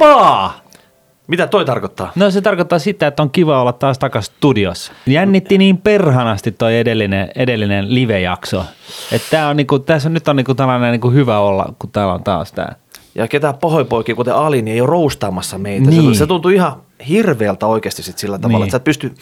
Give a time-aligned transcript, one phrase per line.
[0.00, 0.60] Jabaa!
[1.26, 2.12] Mitä toi tarkoittaa?
[2.16, 4.92] No se tarkoittaa sitä, että on kiva olla taas takaisin studiossa.
[5.06, 8.64] Jännitti niin perhanasti toi edellinen, edellinen live-jakso.
[9.12, 12.14] Että tää on niinku, tässä on, nyt on niinku tällainen niinku hyvä olla, kun täällä
[12.14, 12.74] on taas tää.
[13.14, 15.90] Ja ketään pahoinpoikia, kuten Ali, niin ei ole roustaamassa meitä.
[15.90, 16.14] Niin.
[16.14, 16.72] Se, se tuntuu ihan
[17.08, 18.64] hirveältä oikeasti sit sillä tavalla, Niin.
[18.66, 19.14] että sä et pysty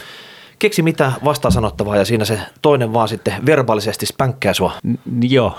[0.58, 1.52] keksi mitä vastaan
[1.98, 4.72] ja siinä se toinen vaan sitten verbaalisesti spänkkää sua.
[4.86, 5.58] N- joo,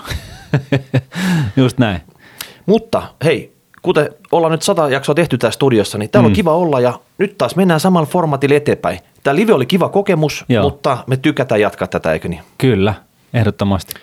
[1.56, 2.00] just näin.
[2.66, 3.49] Mutta hei,
[3.82, 6.30] kuten ollaan nyt sata jaksoa tehty täällä studiossa, niin täällä mm.
[6.30, 8.98] on kiva olla ja nyt taas mennään samalla formaatilla eteenpäin.
[9.22, 10.62] Tämä live oli kiva kokemus, Joo.
[10.62, 12.40] mutta me tykätään jatkaa tätä, eikö niin?
[12.58, 12.94] Kyllä,
[13.34, 13.94] ehdottomasti.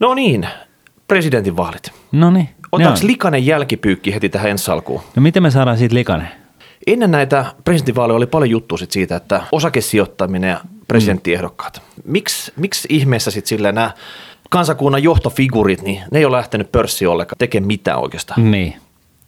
[0.00, 0.48] No niin,
[1.08, 1.92] presidentinvaalit.
[2.12, 2.48] No niin.
[2.72, 5.00] Otetaanko likainen jälkipyykki heti tähän ensi alkuun?
[5.16, 6.28] No miten me saadaan siitä likainen?
[6.86, 11.82] Ennen näitä presidentinvaaleja oli paljon juttua sit siitä, että osakesijoittaminen ja presidenttiehdokkaat.
[12.04, 13.90] Miksi, miksi ihmeessä sitten silleen nämä
[14.50, 18.50] kansakunnan johtofigurit, niin ne ei ole lähtenyt pörssiin ollenkaan tekemään mitään oikeastaan.
[18.50, 18.76] Niin.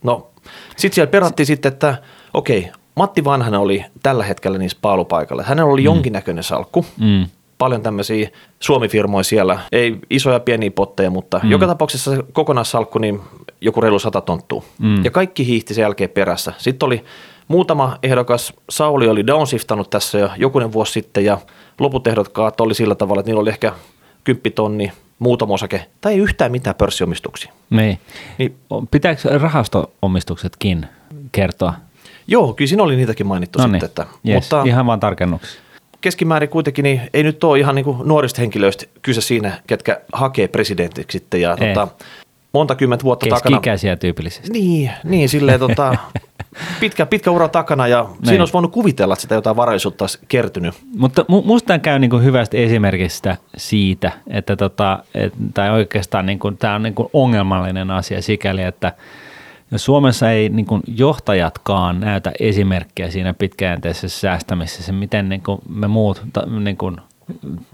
[0.02, 0.30] No,
[0.76, 2.02] sitten siellä perattiin sitten, että
[2.34, 5.42] okei, Matti Vanhanen oli tällä hetkellä niissä paalupaikalla.
[5.42, 5.84] Hänellä oli mm.
[5.84, 6.86] jonkinnäköinen salkku.
[7.00, 7.26] Mm.
[7.58, 8.28] Paljon tämmöisiä
[8.60, 11.50] Suomi-firmoja siellä, ei isoja pieniä potteja, mutta mm.
[11.50, 13.20] joka tapauksessa se kokonaissalkku, niin
[13.60, 14.62] joku reilu sata tonttua.
[14.78, 15.04] Mm.
[15.04, 16.52] Ja kaikki hiihti sen jälkeen perässä.
[16.58, 17.04] Sitten oli
[17.48, 21.38] muutama ehdokas, Sauli oli downshiftanut tässä jo jokunen vuosi sitten ja
[21.80, 23.72] loput ehdokkaat oli sillä tavalla, että niillä oli ehkä
[24.24, 27.52] kymppitonni, muutama osake tai ei yhtään mitään pörssiomistuksia.
[27.70, 27.98] Niin.
[28.38, 28.56] Niin
[28.90, 30.86] Pitääkö rahasto-omistuksetkin
[31.32, 31.74] kertoa?
[32.26, 33.84] Joo, kyllä siinä oli niitäkin mainittu No sitten.
[33.84, 34.34] Että, yes.
[34.34, 35.60] Mutta ihan vaan tarkennuksia.
[36.00, 40.48] keskimäärin kuitenkin niin ei nyt ole ihan niin kuin nuorista henkilöistä kyse siinä, ketkä hakee
[40.48, 41.40] presidentiksi sitten.
[41.40, 41.74] Ja Ei.
[41.74, 41.88] tota,
[42.52, 43.42] monta kymmentä vuotta takana.
[43.42, 44.50] Keski-ikäisiä tyypillisesti.
[44.52, 45.96] Niin, niin silleen tota,
[46.80, 48.26] pitkä, pitkä ura takana ja Niin.
[48.28, 50.74] siinä olisi voinut kuvitella, että sitä jotain varallisuutta olisi kertynyt.
[50.96, 56.50] Mutta mu- musta tämä käy niinku hyvästä esimerkistä siitä, että tota, et, tai oikeastaan niinku,
[56.52, 58.92] tämä on niinku ongelmallinen asia sikäli, että
[59.70, 66.46] jos Suomessa ei niinku johtajatkaan näytä esimerkkiä siinä pitkäjänteisessä säästämisessä, miten niinku me muut ta,
[66.46, 66.92] niinku,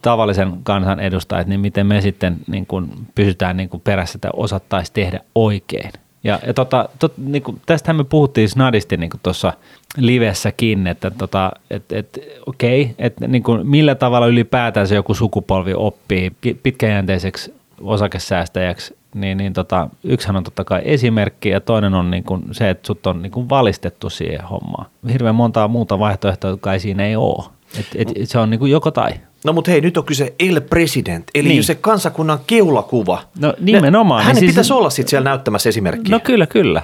[0.02, 2.82] tavallisen kansan edustajat, niin miten me sitten niinku,
[3.14, 5.90] pysytään niinku perässä tai osattaisi tehdä oikein.
[6.24, 9.52] Ja, ja tota, tot, niinku, tästähän me puhuttiin snadisti niinku tuossa
[9.96, 16.32] livessäkin, että tota, et, et, okei, että niinku, millä tavalla ylipäätään se joku sukupolvi oppii
[16.40, 22.24] pi- pitkäjänteiseksi osakesäästäjäksi, niin, niin tota, yksihän on totta kai esimerkki ja toinen on niin
[22.24, 24.86] kuin se, että sut on niin kuin valistettu siihen hommaan.
[25.12, 27.44] Hirveän montaa muuta vaihtoehtoa, ei siinä ei ole.
[27.78, 29.12] Et, et se on niin kuin joko tai.
[29.44, 31.64] No mutta hei, nyt on kyse El President, eli niin.
[31.64, 33.22] Se kansakunnan keulakuva.
[33.38, 34.20] No nimenomaan.
[34.20, 36.14] Ne, hänen niin siis, pitäisi olla sitten siellä näyttämässä esimerkkiä.
[36.16, 36.82] No kyllä, kyllä.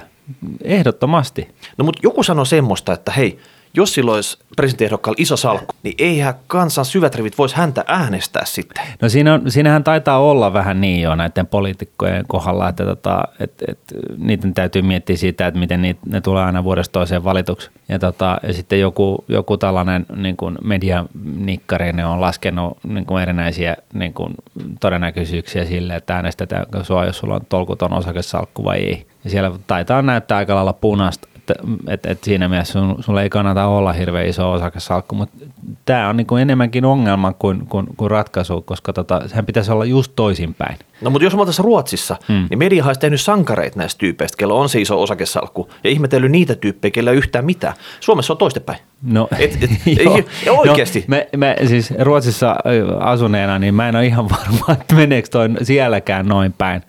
[0.63, 1.47] Ehdottomasti.
[1.77, 3.39] No mutta joku sanoi semmoista, että hei,
[3.73, 8.83] jos sillä olisi presidenttiehdokkaalla iso salkku, niin eihän kansan syvät rivit voisi häntä äänestää sitten.
[9.01, 13.53] No siinä on, siinähän taitaa olla vähän niin jo näiden poliitikkojen kohdalla, että tota, et,
[13.67, 13.79] et,
[14.17, 17.69] niiden täytyy miettiä siitä, että miten niitä, ne tulee aina vuodesta toiseen valituksi.
[17.89, 23.21] Ja, tota, ja sitten joku, joku tällainen niin kuin medianikkari ne on laskenut niin kuin
[23.21, 24.33] erinäisiä niin kuin
[24.79, 29.05] todennäköisyyksiä sille, että äänestetäänkö sua, jos sulla on tolkuton osakesalkku vai ei.
[29.23, 33.29] Ja siellä taitaa näyttää aika lailla punaista, että et, et siinä mielessä sun, sulla ei
[33.29, 35.45] kannata olla hirveän iso osakesalkku, mutta
[35.85, 39.85] tämä on niin kuin enemmänkin ongelma kuin, kuin, kuin ratkaisu, koska tota, sehän pitäisi olla
[39.85, 40.77] just toisinpäin.
[41.01, 42.47] No mutta jos me oltaisiin Ruotsissa, mm.
[42.49, 46.55] niin media olisi tehnyt sankareita näistä tyypeistä, kello on se iso osakesalkku, ja ihmetellyt niitä
[46.55, 47.73] tyyppejä, kellä ei yhtään mitään.
[47.99, 48.79] Suomessa on toistepäin.
[49.03, 49.71] No, Et- et-
[50.03, 50.15] joo.
[50.15, 50.99] ei- ei oikeesti.
[50.99, 52.55] No, me, me, siis Ruotsissa
[52.99, 56.81] asuneena, niin mä en ole ihan varma, että meneekö toi sielläkään noin päin.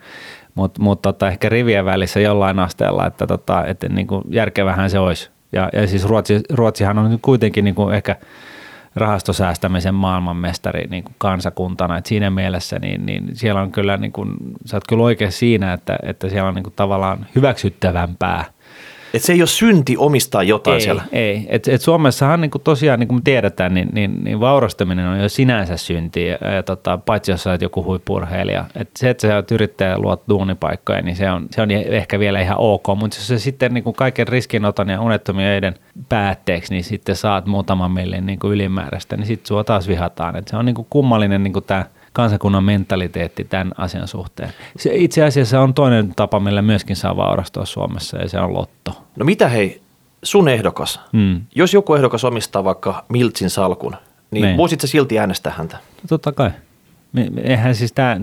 [0.55, 4.99] Mutta mut tota, ehkä rivien välissä jollain asteella, että, tota, että niin kuin järkevähän se
[4.99, 5.29] olisi.
[5.51, 8.15] Ja, ja siis Ruotsi, Ruotsihan on kuitenkin niin kuin ehkä
[8.95, 11.97] rahastosäästämisen maailmanmestari niin kuin kansakuntana.
[11.97, 14.33] Et siinä mielessä niin, niin siellä on kyllä, niin kuin,
[14.65, 18.45] sä oot kyllä oikein siinä, että, että siellä on niin kuin tavallaan hyväksyttävämpää–
[19.13, 21.03] Et se ei ole synti omistaa jotain ei, siellä.
[21.11, 25.07] Ei, et, et Suomessahan niin kuin tosiaan, niin kuin me tiedetään, niin, niin, niin vaurastaminen
[25.07, 28.65] on jo sinänsä synti, ja, ja tota, paitsi jos sä oot joku huippurheilija.
[28.75, 32.19] Et se, että sä oot yrittäjä ja luot duunipaikkoja, niin se on, se on ehkä
[32.19, 35.75] vielä ihan ok, mutta jos sä sitten niin kuin kaiken riskinoton ja unettomien
[36.09, 40.35] päätteeksi, niin sitten saat muutaman millin niin kuin ylimääräistä, niin sitten sua taas vihataan.
[40.35, 44.49] Et se on niin kuin kummallinen niin kuin tämä kansakunnan mentaliteetti tämän asian suhteen.
[44.77, 49.03] Se itse asiassa on toinen tapa, millä myöskin saa vaurastua Suomessa, ja se on lotto.
[49.15, 49.81] No mitä hei,
[50.23, 51.41] sun ehdokas, Hmm.
[51.55, 53.95] jos joku ehdokas omistaa vaikka Miltsin salkun,
[54.31, 54.57] niin Niin.
[54.57, 55.77] voisit sä silti äänestää häntä?
[56.09, 56.51] Totta kai.
[57.43, 58.17] Eihän siis tämä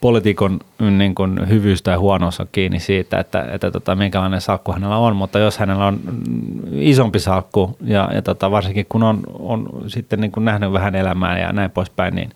[0.00, 0.60] poliitikon
[0.98, 5.16] niin kuin hyvyys tai huonous on kiinni siitä, että, että tota, minkälainen salkku hänellä on,
[5.16, 10.20] mutta jos hänellä on mm, isompi salkku ja, ja tota, varsinkin kun on, on sitten
[10.20, 12.30] niin kuin nähnyt vähän elämää ja näin poispäin, niin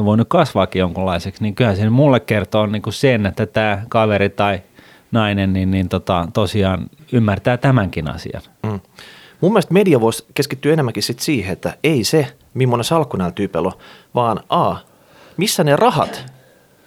[0.00, 4.30] on voinut kasvaakin jonkunlaiseksi, niin kyllähän se mulle kertoo niin kuin sen, että tämä kaveri
[4.30, 4.62] tai
[5.12, 8.42] nainen, niin, niin tota, tosiaan ymmärtää tämänkin asian.
[8.62, 8.80] Mm.
[9.40, 13.66] Mun mielestä media voisi keskittyä enemmänkin sit siihen, että ei se, millainen salkku näillä tyypeillä
[13.66, 13.78] on,
[14.14, 14.76] vaan A,
[15.36, 16.32] missä ne rahat,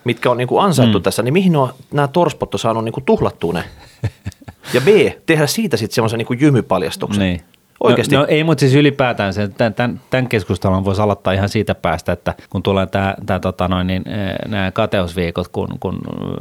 [0.04, 1.04] mitkä on niinku ansaittu mm.
[1.04, 3.64] tässä, niin mihin on nämä torspot on saanut niinku tuhlattua ne?
[4.74, 4.88] Ja B,
[5.26, 7.24] tehdä siitä sitten semmoisen niinku jymypaljastuksen.
[7.24, 7.42] Niin.
[7.80, 8.16] Oikeasti.
[8.16, 12.12] No, no ei, mutta siis ylipäätään se, tämän, tämän, keskustelun voisi aloittaa ihan siitä päästä,
[12.12, 16.00] että kun tulee tämä, tämä tota noin, niin, eh, nämä kateusviikot, kun, kun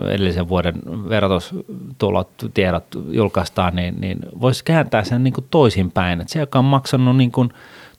[0.09, 0.75] edellisen vuoden
[1.09, 6.21] verotustulot, tiedot julkaistaan, niin, niin voisi kääntää sen niin kuin toisinpäin.
[6.21, 7.49] Että se, joka on maksanut niin kuin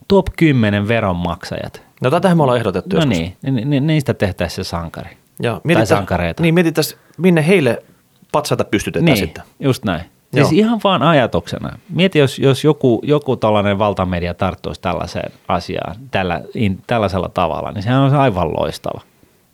[0.08, 1.82] top 10 veronmaksajat.
[2.02, 3.18] No tätähän me ollaan ehdotettu No joskus.
[3.18, 5.10] niin, niin, niin, niistä tehtäisiin se sankari.
[5.42, 6.42] Ja Tai sankareita.
[6.44, 6.86] Niin mietitään,
[7.18, 7.84] minne heille
[8.32, 9.44] patsaita pystytetään Niin, sitten.
[9.60, 10.02] just näin.
[10.34, 10.48] Joo.
[10.48, 11.80] Siis ihan vaan ajatuksena.
[11.90, 17.84] Mieti, jos, jos joku, joku tällainen valtamedia tarttuisi tällaiseen asiaan tällä, in, tällaisella tavalla, niin
[17.84, 19.02] sehän olisi aivan loistava.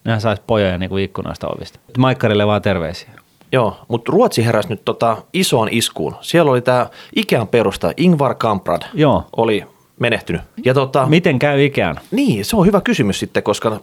[0.03, 1.79] Nehän saisi pojoja niin kuin ikkunasta ovista.
[1.97, 3.09] Maikkarille vaan terveisiä.
[3.51, 6.15] Joo, mutta Ruotsi heräsi nyt tota isoon iskuun.
[6.21, 9.23] Siellä oli tämä Ikean perustaja Ingvar Kamprad Joo.
[9.37, 9.65] oli
[9.99, 10.41] menehtynyt.
[10.65, 11.95] Ja tota, Miten käy ikään?
[12.11, 13.79] niin, se on hyvä kysymys sitten, koska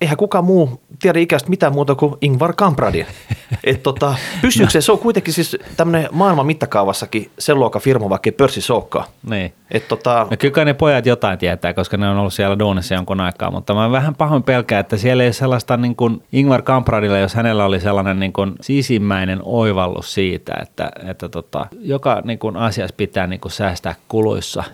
[0.00, 3.06] eihän kukaan muu tiedä ikäistä mitään muuta kuin Ingvar Kampradi.
[3.64, 8.28] Et tota, pysyykö se, se on kuitenkin siis tämmöinen maailman mittakaavassakin sen luokan firma, vaikka
[8.28, 9.04] ei pörssissä olekaan.
[9.30, 9.52] Niin.
[9.70, 13.20] Et tota, No kyllä ne pojat jotain tietää, koska ne on ollut siellä duunissa jonkun
[13.20, 17.34] aikaa, mutta mä vähän pahoin pelkään, että siellä ei sellaista niin kuin Ingvar Kampradilla, jos
[17.34, 22.94] hänellä oli sellainen niin kuin sisimmäinen oivallus siitä, että, että tota, joka niin kuin asiassa
[22.96, 24.64] pitää niin kuin säästää kuluissa,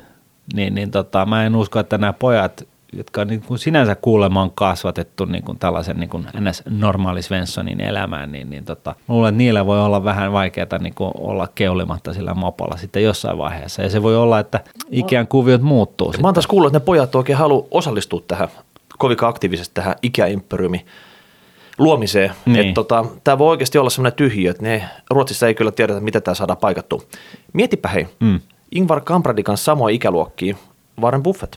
[0.54, 4.50] niin, niin tota, mä en usko, että nämä pojat, jotka niin kuin sinänsä kuulemma on
[4.50, 6.62] kasvatettu niin kuin tällaisen niin kuin ns.
[6.70, 11.10] normaali Svenssonin elämään, niin, niin tota, luulen, että niillä voi olla vähän vaikeaa niin kuin
[11.18, 13.82] olla keulimatta sillä mopolla sitten jossain vaiheessa.
[13.82, 14.60] Ja se voi olla, että
[14.90, 16.14] ikään kuviot muuttuu.
[16.22, 18.48] mä oon taas kuullut, että ne pojat oikein halu osallistua tähän
[18.98, 20.86] kovinkaan aktiivisesti tähän ikäimperiumi
[21.78, 22.32] luomiseen.
[22.46, 22.74] Niin.
[22.74, 26.34] Tota, tämä voi oikeasti olla semmoinen tyhjiö, että ne Ruotsissa ei kyllä tiedetä, mitä tämä
[26.34, 27.02] saadaan paikattua.
[27.52, 28.40] Mietipä hei, Mm.
[28.70, 30.56] Ingvar Kampradin kanssa samoja ikäluokkia,
[31.00, 31.56] Warren Buffett.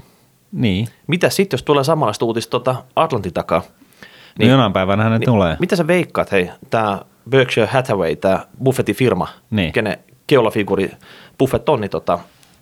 [0.55, 0.87] Niin.
[1.07, 3.61] Mitä sitten, jos tulee samanlaista uutista tota Atlantin takaa?
[4.39, 5.57] Niin, Jonain päivänä ne tulee.
[5.59, 9.73] Mitä sä veikkaat, hei, tämä Berkshire Hathaway, tämä Buffettin firma, Niin.
[9.73, 9.97] kenen
[10.27, 10.91] keulafiguuri
[11.39, 12.19] Buffett on, niin tota,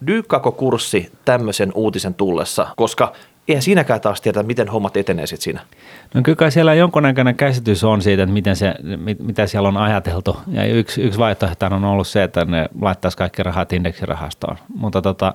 [0.08, 3.14] dyykkaako kurssi tämmöisen uutisen tullessa, koska
[3.48, 5.62] eihän siinäkään taas tiedä, miten hommat etenee sitten siinä.
[6.14, 9.78] No kyllä kai siellä jonkunnäköinen käsitys on siitä, että miten se, mit, mitä siellä on
[9.78, 10.38] ajateltu.
[10.48, 14.58] Ja yksi, yksi vaihtoehto on ollut se, että ne laittaisi kaikki rahat indeksirahastoon.
[14.76, 15.34] Mutta tota,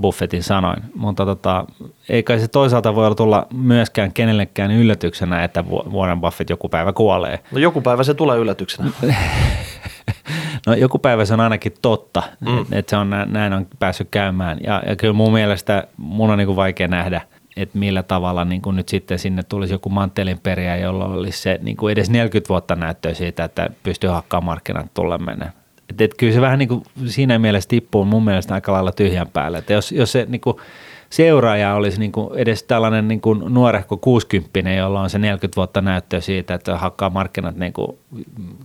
[0.00, 0.82] Buffettin sanoin.
[0.94, 1.64] Mutta tota,
[2.08, 7.38] ei kai se toisaalta voi tulla myöskään kenellekään yllätyksenä, että Warren Buffett joku päivä kuolee.
[7.52, 8.90] No joku päivä se tulee yllätyksenä.
[10.66, 12.58] No joku päivä se on ainakin totta, mm.
[12.58, 14.58] että et se on, nä- näin on päässyt käymään.
[14.66, 17.20] Ja, ja kyllä mun mielestä mun on niin kuin vaikea nähdä,
[17.56, 21.76] että millä tavalla niin kuin nyt sitten sinne tulisi joku manttelinperiä, jolla olisi se niin
[21.76, 25.52] kuin edes 40 vuotta näyttöä siitä, että pystyy hakkaamaan markkinat tulla mennä.
[25.90, 29.28] Et, et kyllä se vähän niin kuin siinä mielessä tippuu mun mielestä aika lailla tyhjän
[29.32, 29.58] päälle.
[29.58, 30.56] Että jos, jos se niin kuin
[31.10, 35.80] seuraaja olisi niin kuin edes tällainen niin kuin nuorehko 60 jolla on se 40 vuotta
[35.80, 37.98] näyttöä siitä, että hakkaa markkinat niin kuin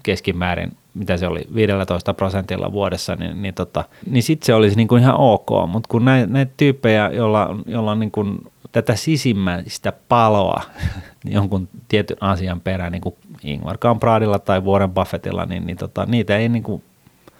[0.03, 4.87] keskimäärin, mitä se oli, 15 prosentilla vuodessa, niin, niin, tota, niin sitten se olisi niin
[4.87, 5.49] kuin ihan ok.
[5.67, 8.39] Mutta kun näitä, näitä tyyppejä, joilla, joilla on niin kuin
[8.71, 10.61] tätä sisimmäistä paloa
[11.25, 16.37] jonkun tietyn asian perään, niin kuin Ingvar Kampradilla tai Warren Buffettilla, niin, niin tota, niitä
[16.37, 16.83] ei niin kuin,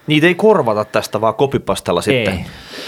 [0.08, 2.34] Niitä ei korvata tästä vaan kopipastella sitten.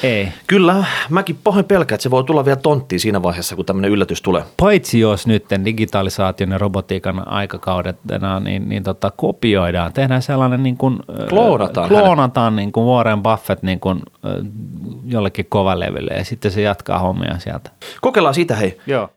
[0.03, 0.31] ei, ei.
[0.47, 4.21] Kyllä, mäkin pahoin pelkään, että se voi tulla vielä tonttiin siinä vaiheessa, kun tämmöinen yllätys
[4.21, 4.43] tulee.
[4.57, 10.99] Paitsi jos nyt digitalisaation ja robotiikan aikakaudetena niin, niin tota, kopioidaan, tehdään sellainen niin kuin,
[11.29, 14.01] Kloonataan kloonataan niin kuin Warren Buffett niin kuin,
[15.05, 17.69] jollekin kovalevylle ja sitten se jatkaa hommia sieltä.
[18.01, 18.77] Kokeillaan sitä hei.
[18.87, 19.09] Joo.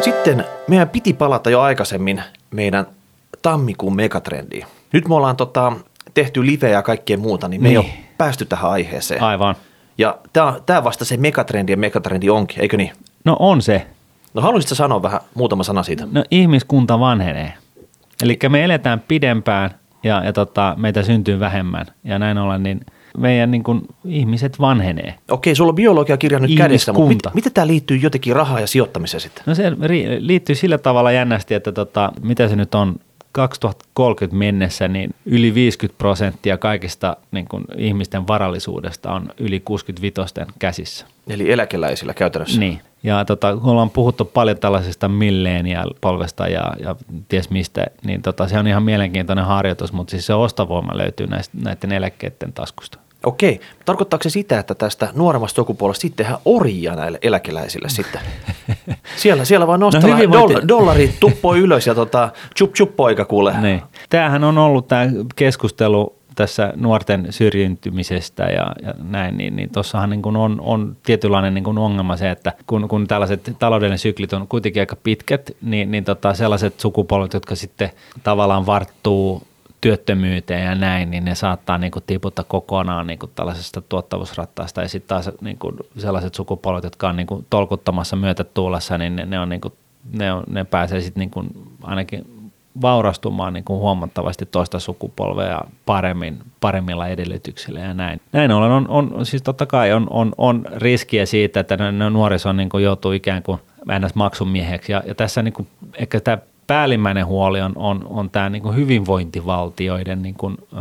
[0.00, 2.86] Sitten meidän piti palata jo aikaisemmin meidän
[3.42, 4.66] tammikuun megatrendiin.
[4.92, 5.72] Nyt me ollaan tota,
[6.16, 7.72] tehty liveä ja kaikkea muuta, niin me Niin.
[7.72, 7.86] ei ole
[8.18, 9.22] päästy tähän aiheeseen.
[9.22, 9.54] Aivan.
[9.98, 10.18] Ja
[10.66, 12.90] tämä vasta se megatrendi ja megatrendi onkin, eikö niin?
[13.24, 13.86] No on se.
[14.34, 16.08] No haluaisitko sanoa vähän muutama sana siitä?
[16.12, 17.52] No ihmiskunta vanhenee.
[18.22, 19.70] Eli me eletään pidempään
[20.02, 22.80] ja, ja tota, meitä syntyy vähemmän ja näin ollen niin
[23.18, 25.14] meidän niin kuin, ihmiset vanhenee.
[25.30, 29.20] Okei, sulla on biologiakirja nyt kädessä, mutta mit, miten tämä liittyy jotenkin rahaa ja sijoittamiseen
[29.20, 29.42] sitten?
[29.46, 32.96] No se ri- liittyy sillä tavalla jännästi, että tota, mitä se nyt on,
[33.36, 40.14] 2030 mennessä niin yli 50 prosenttia kaikista niin kuin ihmisten varallisuudesta on yli 65
[40.58, 41.06] käsissä.
[41.28, 42.60] Eli eläkeläisillä käytännössä.
[42.60, 42.80] Niin.
[43.02, 46.96] Ja tota, kun ollaan puhuttu paljon tällaisesta millennial-polvesta ja, ja
[47.28, 51.58] ties mistä, niin tota, se on ihan mielenkiintoinen harjoitus, mutta siis se ostovoima löytyy näistä,
[51.62, 52.98] näiden eläkkeiden taskusta.
[53.24, 58.20] Okei, tarkoittaako se sitä, että tästä nuoremmasta sukupuolesta sitten tehdään orjia näille eläkeläisille sitten?
[59.16, 63.54] Siellä, siellä vaan nostellaan no, doll, dollarit tuppoi ylös ja tota, chup chup poika kuule.
[63.66, 63.82] Niin.
[64.10, 65.06] tämähän on ollut tämä
[65.36, 71.64] keskustelu tässä nuorten syrjintymisestä ja, ja näin, niin, niin tuossahan niin on, on tietynlainen niin
[71.64, 76.04] kuin ongelma se, että kun, kun tällaiset taloudellinen syklit on kuitenkin aika pitkät, niin, niin
[76.04, 77.90] tota sellaiset sukupolvet, jotka sitten
[78.22, 79.42] tavallaan varttuu
[79.86, 84.82] työttömyyteen ja näin, niin ne saattaa niin kuin tiputtaa kokonaan niin kuin tällaisesta tuottavuusrattaasta.
[84.82, 89.26] Ja sitten taas niin kuin sellaiset sukupolvet, jotka on niin kuin tolkuttamassa myötätuulessa, niin ne,
[89.26, 89.74] ne, on niin kuin,
[90.12, 91.48] ne, on, ne pääsee sitten niin kuin
[91.82, 92.24] ainakin
[92.80, 98.20] vaurastumaan niin kuin huomattavasti toista sukupolvea paremmin, paremmilla edellytyksillä ja näin.
[98.32, 101.76] Näin ollen on, on siis totta kai on, on, on riskiä siitä, että
[102.10, 103.60] nuoriso niin kuin joutuu ikään kuin
[103.98, 104.14] ns.
[104.14, 104.92] maksumieheksi.
[104.92, 110.22] Ja, ja tässä niin kuin, ehkä tämä päällimmäinen huoli on, on, on tämä niin hyvinvointivaltioiden
[110.22, 110.76] niin kuin, ö,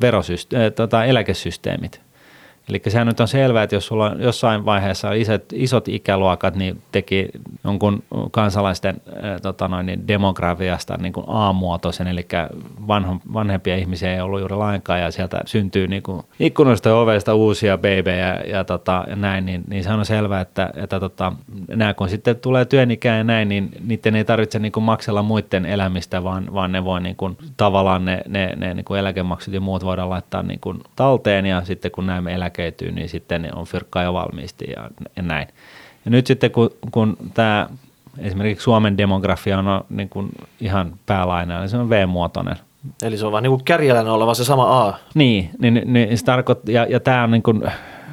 [0.00, 2.07] verosyste- tota, eläkesysteemit.
[2.68, 6.82] Eli sehän nyt on selvää, että jos sulla on jossain vaiheessa isot, isot ikäluokat niin
[6.92, 7.28] teki
[7.64, 9.00] jonkun kansalaisten
[9.42, 12.26] tota noin, niin demografiasta niin kuin A-muotoisen, eli
[12.88, 17.34] vanho, vanhempia ihmisiä ei ollut juuri lainkaan ja sieltä syntyy niin kuin ikkunoista ja ovesta
[17.34, 21.32] uusia babejä ja, tota, ja näin, niin, niin se on selvää, että, että tota,
[21.68, 25.66] nämä kun sitten tulee työnikään ja näin, niin niiden ei tarvitse niin kuin maksella muiden
[25.66, 29.60] elämistä, vaan, vaan ne voi niin kuin, tavallaan ne, ne, ne niin kuin eläkemaksut ja
[29.60, 33.64] muut voidaan laittaa niin kuin talteen ja sitten kun näemme eläke eläköityy, niin sitten on
[33.66, 35.48] fyrkkaa jo valmiisti ja, ja näin.
[36.04, 37.68] Ja nyt sitten kun, kun tämä
[38.18, 40.28] esimerkiksi Suomen demografia on niin kuin
[40.60, 42.56] ihan päälaina, niin se on V-muotoinen.
[43.02, 44.94] Eli se on vaan niin kuin kärjellään oleva se sama A.
[45.14, 47.62] Niin, niin, niin se tarkoittaa, ja, ja tämä on niin kuin,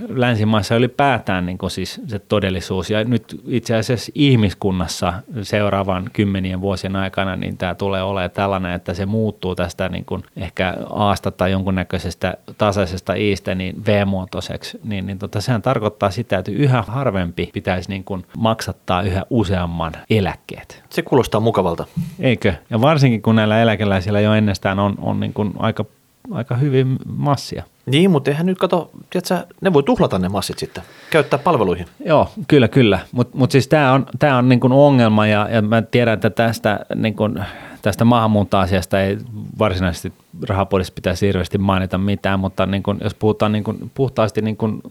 [0.09, 2.89] länsimaissa ylipäätään niin kuin siis se todellisuus.
[2.89, 8.93] Ja nyt itse asiassa ihmiskunnassa seuraavan kymmenien vuosien aikana niin tämä tulee olemaan tällainen, että
[8.93, 14.79] se muuttuu tästä niin kuin ehkä Aasta tai jonkunnäköisestä tasaisesta Iistä niin V-muotoiseksi.
[14.83, 19.93] Niin, niin tota, sehän tarkoittaa sitä, että yhä harvempi pitäisi niin kuin maksattaa yhä useamman
[20.09, 20.83] eläkkeet.
[20.89, 21.85] Se kuulostaa mukavalta.
[22.19, 22.53] Eikö?
[22.69, 25.85] Ja varsinkin kun näillä eläkeläisillä jo ennestään on, on niin kuin aika,
[26.32, 27.63] aika hyvin massia.
[27.86, 31.86] Niin, mutta eihän nyt kato, tiedätkö, ne voi tuhlata ne massit sitten, käyttää palveluihin.
[32.05, 33.00] Joo, kyllä, kyllä.
[33.12, 36.79] Mutta mut siis tämä on, tää on niin ongelma ja, ja mä tiedän, että tästä,
[36.96, 37.44] niin kun,
[37.82, 39.17] tästä maahanmuuttoasiasta ei
[39.60, 40.13] varsinaisesti
[40.50, 44.82] rahapodissa pitäisi hirveästi mainita mitään, mutta niin kun, jos puhutaan niin kun, puhtaasti niin kun,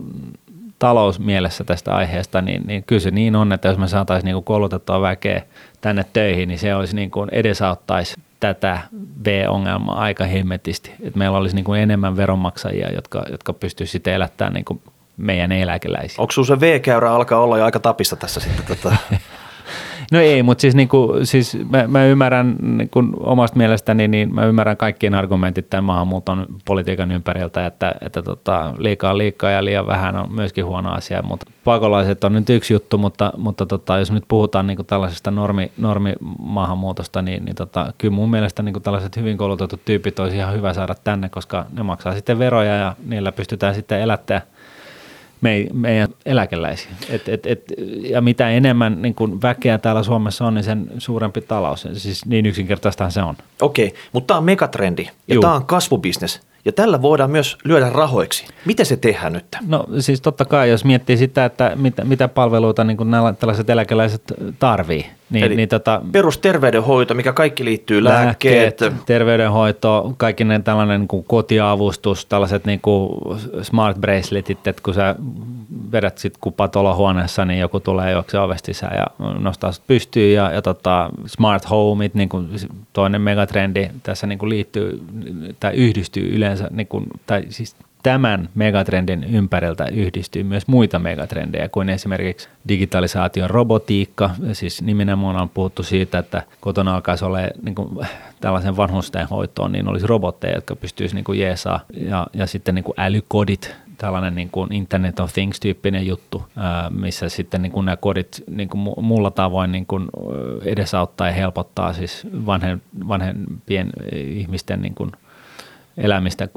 [0.79, 5.01] talousmielessä tästä aiheesta, niin, niin kyllä se niin on, että jos me saataisiin niin koulutettua
[5.01, 5.43] väkeä
[5.81, 8.79] tänne töihin, niin se olisi niin kuin edesauttaisi tätä
[9.25, 10.93] V-ongelmaa aika hemmetisti.
[11.03, 14.83] Että meillä olisi niin kuin enemmän veronmaksajia, jotka, jotka pystyisivät sitten elättämään niin kuin
[15.17, 16.17] meidän eläkeläisiä.
[16.19, 18.65] Onko se V-käyrä alkaa olla jo aika tapissa tässä sitten?
[18.67, 18.97] Tota?
[20.13, 24.35] No ei, mutta siis, niin kuin, siis mä, mä ymmärrän niin kuin omasta mielestäni, niin
[24.35, 29.87] mä ymmärrän kaikkien argumentit tämän maahanmuuton politiikan ympäriltä, että, että tota, liikaa liikaa ja liian
[29.87, 34.13] vähän on myöskin huono asia, mutta pakolaiset on nyt yksi juttu, mutta, mutta tota, jos
[34.13, 38.83] nyt puhutaan niin kuin tällaisesta normi, normimaahanmuutosta, niin, niin tota, kyllä mun mielestä niin kuin
[38.83, 42.97] tällaiset hyvin koulutetut tyypit olisi ihan hyvä saada tänne, koska ne maksaa sitten veroja ja
[43.07, 44.43] niillä pystytään sitten elättämään
[45.45, 46.91] me, meidän eläkeläisiä.
[47.09, 47.65] Et, et, et,
[48.11, 51.89] ja mitä enemmän niin kun väkeä täällä Suomessa on, niin sen suurempi talous.
[51.93, 53.37] Siis niin yksinkertaistahan se on.
[53.61, 56.41] Okei, mutta tämä on megatrendi ja tämä on kasvubisnes.
[56.65, 58.47] Ja tällä voidaan myös lyödä rahoiksi.
[58.65, 59.45] Miten se tehdään nyt?
[59.67, 64.23] No siis totta kai, jos miettii sitä, että mitä, mitä palveluita niin nämä tällaiset eläkeläiset
[64.59, 65.07] tarvii.
[65.31, 68.81] Niin, Eli niin tota, perusterveydenhoito, mikä kaikki liittyy, lääkkeet.
[68.81, 73.11] lääkkeet terveydenhoito, kaikki ne tällainen niin kuin kotiavustus, tällaiset niin kuin
[73.63, 75.15] smart braceletit, että kun sä
[75.93, 79.07] vedät sit kupat huoneessa, niin joku tulee juokse ovesta sisään ja
[79.39, 82.49] nostaa sut pystyyn ja, ja tota, smart homeit, niin kuin
[82.93, 85.03] toinen megatrendi tässä niin kuin liittyy
[85.61, 91.89] tai yhdistyy yleensä, niin kuin, tai siis tämän megatrendin ympäriltä yhdistyy myös muita megatrendejä kuin
[91.89, 94.31] esimerkiksi digitalisaation robotiikka.
[94.53, 98.07] Siis nimenomaan on puhuttu siitä, että kotona alkaisi olla niin kuin
[98.41, 102.85] tällaisen vanhusten hoitoon, niin olisi robotteja, jotka pystyisi niin kuin jeesaa ja, ja sitten niin
[102.85, 106.43] kuin älykodit, tällainen niin kuin Internet of Things-tyyppinen juttu,
[106.91, 110.09] missä sitten niin kuin nämä kodit niin kuin muulla tavoin niin kuin
[110.65, 115.13] edesauttaa ja helpottaa siis vanhen, vanhempien ihmisten niin kuin
[115.99, 116.49] elämistä,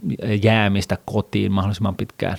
[0.43, 2.37] jäämistä kotiin mahdollisimman pitkään.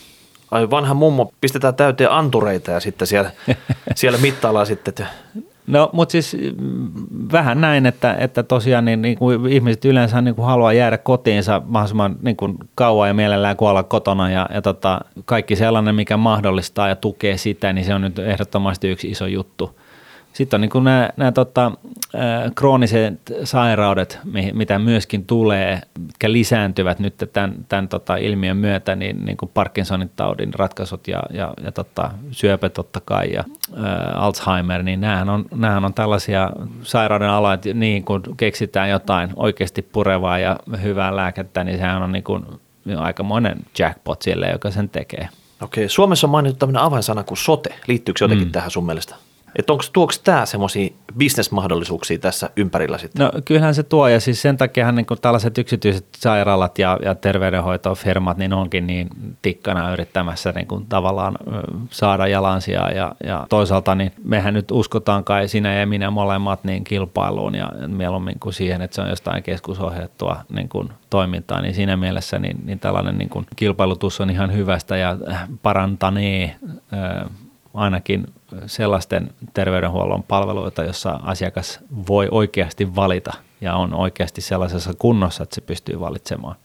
[0.51, 3.31] Ai vanha mummo, pistetään täyteen antureita ja sitten siellä,
[3.95, 4.91] siellä mittaillaan sitten.
[4.91, 5.07] Että...
[5.67, 6.89] No, mutta siis mm,
[7.33, 11.63] vähän näin, että, että tosiaan niin, niin kuin ihmiset yleensä niin kuin haluaa jäädä kotiinsa
[11.65, 16.89] mahdollisimman niin kuin kauan ja mielellään kuolla kotona ja, ja tota, kaikki sellainen, mikä mahdollistaa
[16.89, 19.79] ja tukee sitä, niin se on nyt ehdottomasti yksi iso juttu.
[20.33, 21.73] Sitten on niin nämä, nämä tota,
[22.55, 24.19] krooniset sairaudet,
[24.53, 30.11] mitä myöskin tulee, mitkä lisääntyvät nyt tämän, tämän tota ilmiön myötä, niin, niin kuin Parkinsonin
[30.17, 33.45] taudin ratkaisut ja, ja, ja tota, syöpä totta kai ja
[33.77, 36.51] ä, Alzheimer, niin nämähän on, nämähän on tällaisia
[36.83, 42.13] sairauden aloja, että niin kun keksitään jotain oikeasti purevaa ja hyvää lääkettä, niin sehän on
[42.13, 42.45] niin kuin
[42.99, 45.29] aikamoinen jackpot sille, joka sen tekee.
[45.63, 47.75] Okei, Suomessa on mainittu tämmöinen avainsana kuin sote.
[47.87, 48.53] Liittyykö jotenkin mm.
[48.53, 49.15] tähän sun mielestä?
[49.57, 53.25] Että onko tuoks tämä semmoisia bisnesmahdollisuuksia tässä ympärillä sitten?
[53.25, 58.37] No kyllähän se tuo ja siis sen takia niin tällaiset yksityiset sairaalat ja, ja terveydenhoitofirmat
[58.37, 59.09] niin onkin niin
[59.43, 61.35] tikkana yrittämässä niin kuin tavallaan
[61.91, 66.85] saada jalansia ja, ja toisaalta niin mehän nyt uskotaan kai sinä ja minä molemmat niin
[66.85, 71.97] kilpailuun ja mieluummin kuin siihen, että se on jostain keskusohjattua niin kuin toimintaa, niin siinä
[71.97, 75.17] mielessä niin, niin tällainen niin kuin kilpailutus on ihan hyvästä ja
[75.63, 76.57] parantanee
[77.75, 78.27] ainakin
[78.67, 85.61] sellaisten terveydenhuollon palveluita, jossa asiakas voi oikeasti valita ja on oikeasti sellaisessa kunnossa, että se
[85.61, 86.57] pystyy valitsemaan.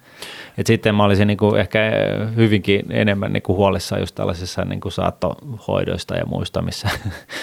[0.57, 1.91] Et sitten mä olisin niinku ehkä
[2.35, 6.89] hyvinkin enemmän niinku huolissaan just tällaisissa niinku saattohoidoista ja muista, missä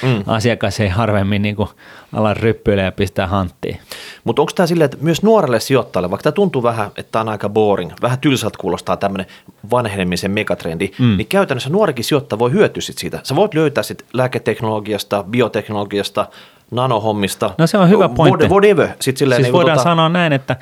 [0.02, 0.25] mm.
[0.37, 1.69] asiakas ei harvemmin niinku
[2.12, 3.79] ala ryppyillä ja pistää hanttiin.
[4.25, 7.29] Mutta onko tämä silleen, että myös nuorelle sijoittajalle, vaikka tämä tuntuu vähän, että tämä on
[7.29, 9.26] aika boring, vähän tylsältä kuulostaa tämmöinen
[9.71, 11.17] vanhenemisen megatrendi, mm.
[11.17, 13.21] niin käytännössä nuorikin sijoittaja voi hyötyä sit siitä.
[13.23, 16.26] Sä voit löytää sit lääketeknologiasta, bioteknologiasta,
[16.71, 17.50] nanohommista.
[17.59, 18.49] No se on hyvä pointti.
[18.49, 18.88] Whatever.
[19.00, 19.90] Sit silleen, siis niin voidaan tota...
[19.90, 20.57] sanoa näin, että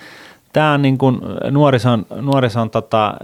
[0.59, 1.19] tämä on niin kuin
[1.51, 3.15] nuorison, nuorison tota,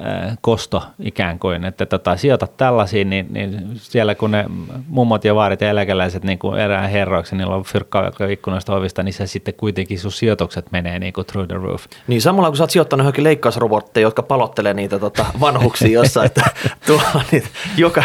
[0.40, 4.44] kosto ikään kuin, että tota, sijoitat tällaisiin, niin, niin, siellä kun ne
[4.88, 9.12] mummot ja vaarit ja eläkeläiset niin kuin erään herroiksi, niillä on fyrkkaa ikkunasta ovista, niin
[9.12, 11.84] se sitten kuitenkin sun sijoitukset menee niin kuin through the roof.
[12.06, 16.44] Niin samalla kun sä oot sijoittanut johonkin leikkausrobotteja, jotka palottelee niitä tota, vanhuksia jossain, että
[16.86, 18.04] tuolla niitä, joka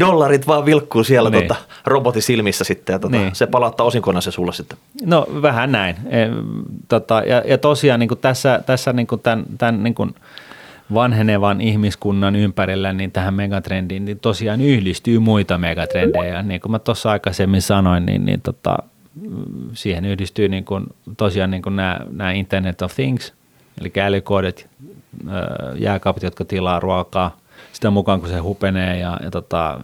[0.00, 1.48] dollarit vaan vilkkuu siellä niin.
[1.48, 3.34] tota, robotin silmissä sitten ja tota, niin.
[3.34, 4.78] se palauttaa osinkona se sulle sitten.
[5.06, 5.96] No vähän näin.
[6.06, 6.18] E,
[6.88, 10.14] tota, ja, ja tosiaan niin kuin tässä tässä, niin kuin tämän, tämän niin kuin
[10.94, 16.42] vanhenevan ihmiskunnan ympärillä niin tähän megatrendiin niin tosiaan yhdistyy muita megatrendejä.
[16.42, 18.76] Niin kuin mä tuossa aikaisemmin sanoin, niin, niin tota,
[19.72, 20.86] siihen yhdistyy niin kuin,
[21.16, 23.32] tosiaan niin kuin nämä, nämä Internet of Things,
[23.80, 24.70] eli älykoodet,
[25.78, 27.36] jääkaapit, jotka tilaa ruokaa,
[27.72, 29.80] sitä mukaan kun se hupenee ja, ja tota,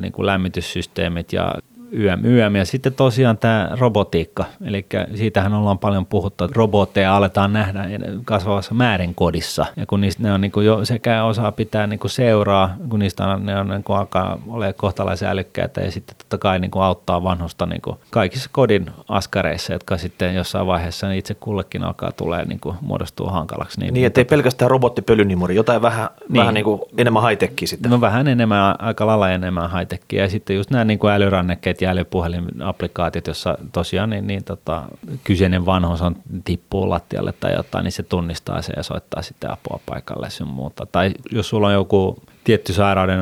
[0.00, 1.54] niin kuin lämmityssysteemit ja
[1.90, 2.56] YM, YM.
[2.56, 7.84] Ja sitten tosiaan tämä robotiikka, eli siitähän ollaan paljon puhuttu, että robotteja aletaan nähdä
[8.24, 9.66] kasvavassa määrin kodissa.
[9.76, 12.98] Ja kun niistä ne on niin kuin jo sekä osaa pitää niin kuin seuraa, kun
[12.98, 16.70] niistä on, ne on niin kuin alkaa olla kohtalaisen älykkäitä ja sitten totta kai niin
[16.70, 22.12] kuin auttaa vanhusta niin kuin kaikissa kodin askareissa, jotka sitten jossain vaiheessa itse kullekin alkaa
[22.12, 23.80] tulee niin kuin muodostua hankalaksi.
[23.80, 27.90] Niin, niin ettei tota, pelkästään robottipölynimuri, jotain vähän, niin, vähän niin kuin enemmän high sitten.
[27.90, 31.90] No vähän enemmän, aika lailla enemmän high ja sitten just nämä niin kuin älyrannekkeet ja
[31.90, 34.82] älypuhelin-applikaatiot, jossa tosiaan niin, niin tota,
[35.24, 39.80] kyseinen vanhus on tippuu lattialle tai jotain, niin se tunnistaa se ja soittaa sitten apua
[39.86, 40.86] paikalle sun muuta.
[40.86, 43.18] Tai jos sulla on joku tietty sairauden,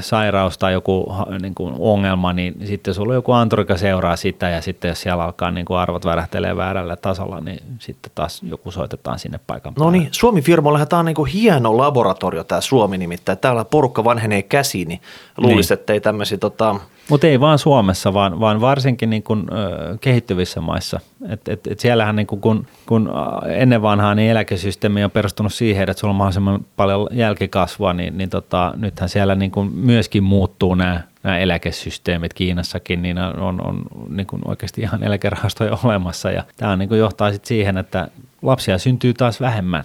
[0.00, 4.48] sairaus tai joku niin kuin ongelma, niin sitten sulla on joku anturi, joka seuraa sitä
[4.48, 8.70] ja sitten jos siellä alkaa niin kuin arvot värähtelee väärällä tasolla, niin sitten taas joku
[8.70, 9.86] soitetaan sinne paikan päälle.
[9.86, 13.38] No niin, Suomi-firmoilla tämä on niin kuin hieno laboratorio tämä Suomi nimittäin.
[13.38, 15.00] Täällä porukka vanhenee käsiin, niin
[15.36, 15.80] luulisi, niin.
[15.80, 16.76] että ei tämmöisiä tota,
[17.10, 21.00] mutta ei vaan Suomessa, vaan, vaan varsinkin niin kun, ö, kehittyvissä maissa.
[21.28, 23.10] Et, et, et siellähän niin kun, kun, kun
[23.46, 28.30] ennen vanhaa niin eläkesysteemi on perustunut siihen, että sulla on mahdollisimman paljon jälkikasvua, niin, niin
[28.30, 34.26] tota, nythän siellä niin kun myöskin muuttuu nämä nämä eläkesysteemit Kiinassakin, niin on, on, niin
[34.26, 36.30] kuin oikeasti ihan eläkerahastoja olemassa.
[36.30, 38.08] Ja tämä niin kuin johtaa sitten siihen, että
[38.42, 39.84] lapsia syntyy taas vähemmän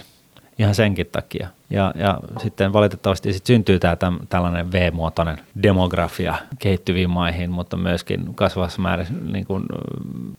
[0.59, 1.47] ihan senkin takia.
[1.69, 8.35] Ja, ja sitten valitettavasti sit syntyy tämä täm, tällainen V-muotoinen demografia kehittyviin maihin, mutta myöskin
[8.35, 9.65] kasvavassa määrin niin kuin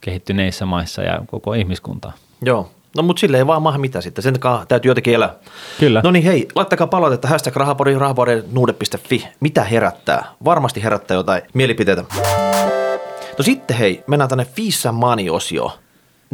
[0.01, 2.13] kehittyneissä maissa ja koko ihmiskunta.
[2.43, 5.35] Joo, No mutta sille ei vaan maha mitä sitten, sen takia täytyy jotenkin elää.
[5.81, 6.01] Kyllä.
[6.05, 9.29] No niin hei, laittakaa palautetta hashtag rahapori, rahapori, nuude.fi.
[9.41, 10.25] Mitä herättää?
[10.45, 12.05] Varmasti herättää jotain mielipiteitä.
[13.39, 15.73] No sitten hei, mennään tänne Fissa Money-osioon.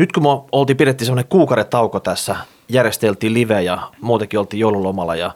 [0.01, 2.37] Nyt kun me oltiin pidettiin semmoinen kuukauden tauko tässä
[2.69, 5.35] järjesteltiin live ja muutenkin oltiin joululomalla ja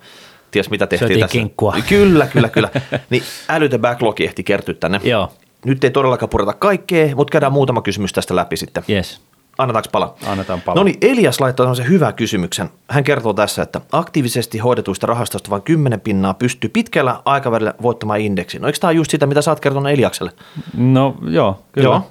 [0.50, 1.38] ties mitä tehtiin Söitiin tässä.
[1.38, 1.74] kinkkua.
[1.88, 2.68] Kyllä, kyllä, kyllä.
[3.10, 5.00] niin älytön backlog ehti kertyä tänne.
[5.04, 5.32] Joo.
[5.64, 8.84] Nyt ei todellakaan pureta kaikkea, mutta käydään muutama kysymys tästä läpi sitten.
[8.90, 9.20] Yes.
[9.58, 10.14] Annetaanko pala?
[10.26, 10.80] Annetaan pala.
[10.80, 12.70] No niin, Elias laittoi sen hyvän kysymyksen.
[12.90, 18.62] Hän kertoo tässä, että aktiivisesti hoidetuista rahastoista vain 10 pinnaa pystyy pitkällä aikavälillä voittamaan indeksin.
[18.62, 20.32] No eikö tämä just sitä, mitä sä oot kertonut Eliakselle?
[20.76, 21.86] No joo, kyllä.
[21.86, 22.10] Joo.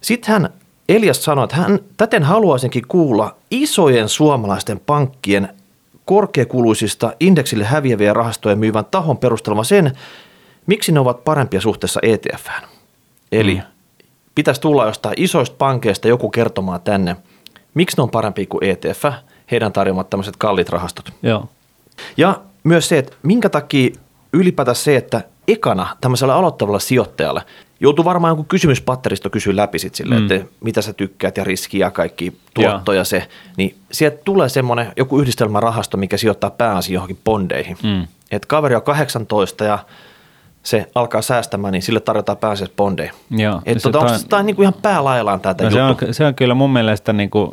[0.00, 0.50] Sitten hän
[0.88, 5.48] Elias sanoi, että hän täten haluaisinkin kuulla isojen suomalaisten pankkien
[6.04, 9.92] korkeakuluisista indeksille häviäviä rahastoja myyvän tahon perustelma sen,
[10.66, 12.62] miksi ne ovat parempia suhteessa ETFään.
[13.32, 13.62] Eli mm.
[14.34, 17.16] pitäisi tulla jostain isoista pankeista joku kertomaan tänne,
[17.74, 19.04] miksi ne on parempi kuin ETF,
[19.50, 21.12] heidän tarjoamat tämmöiset kalliit rahastot.
[21.22, 21.48] Joo.
[22.16, 23.90] Ja myös se, että minkä takia
[24.32, 27.42] ylipäätään se, että ekana tämmöisellä aloittavalla sijoittajalle
[27.80, 30.30] joutuu varmaan joku kysymyspatteristo kysyä läpi sit sille, mm.
[30.30, 35.20] että mitä sä tykkäät ja riskiä ja kaikki tuottoja se, niin sieltä tulee semmoinen joku
[35.20, 37.76] yhdistelmärahasto, mikä sijoittaa pääasiin johonkin bondeihin.
[37.82, 38.06] Mm.
[38.30, 39.78] Että kaveri on 18 ja
[40.62, 43.12] se alkaa säästämään, niin sille tarjotaan pääasiassa bondeja.
[43.30, 43.62] Joo.
[43.66, 46.04] Että tota, onko tämä niinku ihan päälaillaan tätä no juttu?
[46.04, 47.50] se, on, se on kyllä mun mielestä niin kuin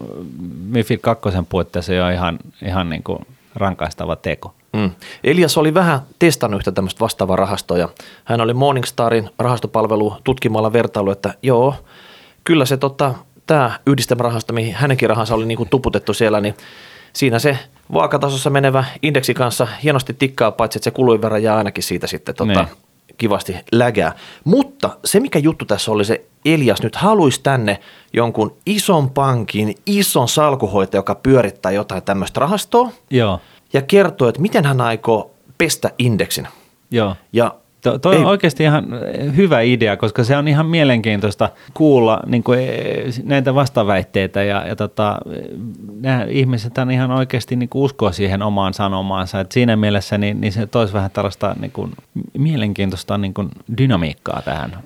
[0.69, 3.19] MIFID 2 puitteissa jo ihan, ihan niin kuin
[3.55, 4.53] rankaistava teko.
[4.75, 4.91] Mm.
[5.23, 7.89] Elias oli vähän testannut yhtä tämmöistä vastaavaa rahastoa ja
[8.25, 11.75] hän oli Morningstarin rahastopalvelu tutkimalla vertailu, että joo,
[12.43, 13.13] kyllä se tota,
[13.47, 16.55] tämä yhdistelmärahasto, mihin hänenkin rahansa oli niinku tuputettu siellä, niin
[17.13, 17.57] siinä se
[17.93, 22.35] vaakatasossa menevä indeksi kanssa hienosti tikkaa, paitsi että se kulujen verran jää ainakin siitä sitten
[22.35, 22.67] tota, Niin.
[23.17, 24.13] kivasti lägää.
[24.43, 27.79] Mutta se, mikä juttu tässä oli se, Elias nyt haluaisi tänne
[28.13, 33.39] jonkun ison pankin, ison salkuhoitaja, joka pyörittää jotain tämmöistä rahastoa Joo,
[33.75, 36.47] ja kertoo, että miten hän aikoo pestä indeksin.
[36.91, 37.15] joo.
[37.33, 38.85] Ja To, toi Ei- on oikeasti ihan
[39.35, 42.59] hyvä idea, koska se on ihan mielenkiintoista kuulla niin kuin,
[43.23, 45.17] näitä vastaväitteitä ja, ja tota,
[46.01, 49.39] nämä ihmiset on ihan oikeasti niin kuin uskoa siihen omaan sanomaansa.
[49.39, 51.91] Et siinä mielessä niin, niin se toisi vähän tällaista niin kuin,
[52.37, 54.77] mielenkiintoista niin kuin dynamiikkaa tähän.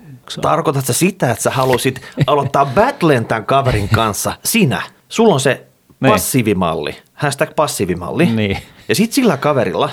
[0.41, 4.33] tarkoitat sä sitä, että sä haluaisit aloittaa battlen tämän kaverin kanssa?
[4.43, 4.81] Sinä.
[5.09, 5.65] Sulla on se
[5.99, 6.11] Niin.
[6.11, 8.25] passiivimalli, hashtag passiivimalli.
[8.25, 8.57] Niin.
[8.89, 9.89] Ja sitten sillä kaverilla,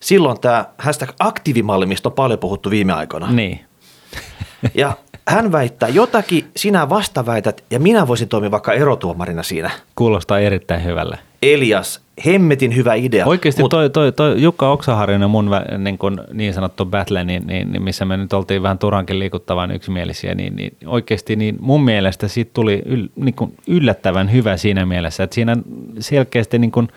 [0.00, 3.32] silloin tämä hashtag aktiivimalli, mistä on paljon puhuttu viime aikoina.
[3.32, 3.60] Niin,
[4.74, 4.92] Ja
[5.28, 9.70] hän väittää jotakin, sinä vastaväität ja minä voisin toimia vaikka erotuomarina siinä.
[9.96, 11.18] kuulostaa erittäin hyvälle.
[11.42, 13.26] Elias, hemmetin hyvä idea.
[13.26, 17.72] Oikeasti Mut- toi, toi, toi Jukka Oksaharinen mun niin, kun, niin sanottu battle, niin, niin,
[17.72, 22.28] niin, missä me nyt oltiin vähän turankin liikuttavan yksimielisiä, niin, niin oikeasti niin mun mielestä
[22.28, 25.56] siitä tuli yl, niin kuin yllättävän hyvä siinä mielessä, että siinä
[25.98, 26.88] selkeästi niin kuin,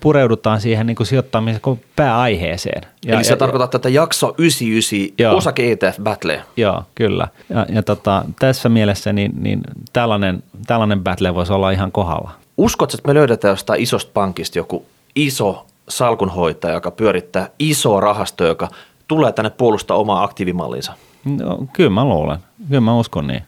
[0.00, 1.60] pureudutaan siihen niin kuin sijoittamisen
[1.96, 2.82] pääaiheeseen.
[3.06, 5.36] Eli se tarkoittaa tätä jakso 99 Joo.
[5.36, 6.42] osake ETF Battle.
[6.56, 7.28] Joo, kyllä.
[7.48, 9.60] Ja, ja tota, tässä mielessä niin, niin
[9.92, 12.30] tällainen, tällainen battle voisi olla ihan kohdalla.
[12.56, 18.68] Uskotko, että me löydetään jostain isosta pankista joku iso salkunhoitaja, joka pyörittää isoa rahastoa, joka
[19.08, 20.92] tulee tänne puolustaa omaa aktiivimallinsa?
[21.24, 22.38] No, kyllä mä luulen.
[22.68, 23.42] Kyllä mä uskon niin.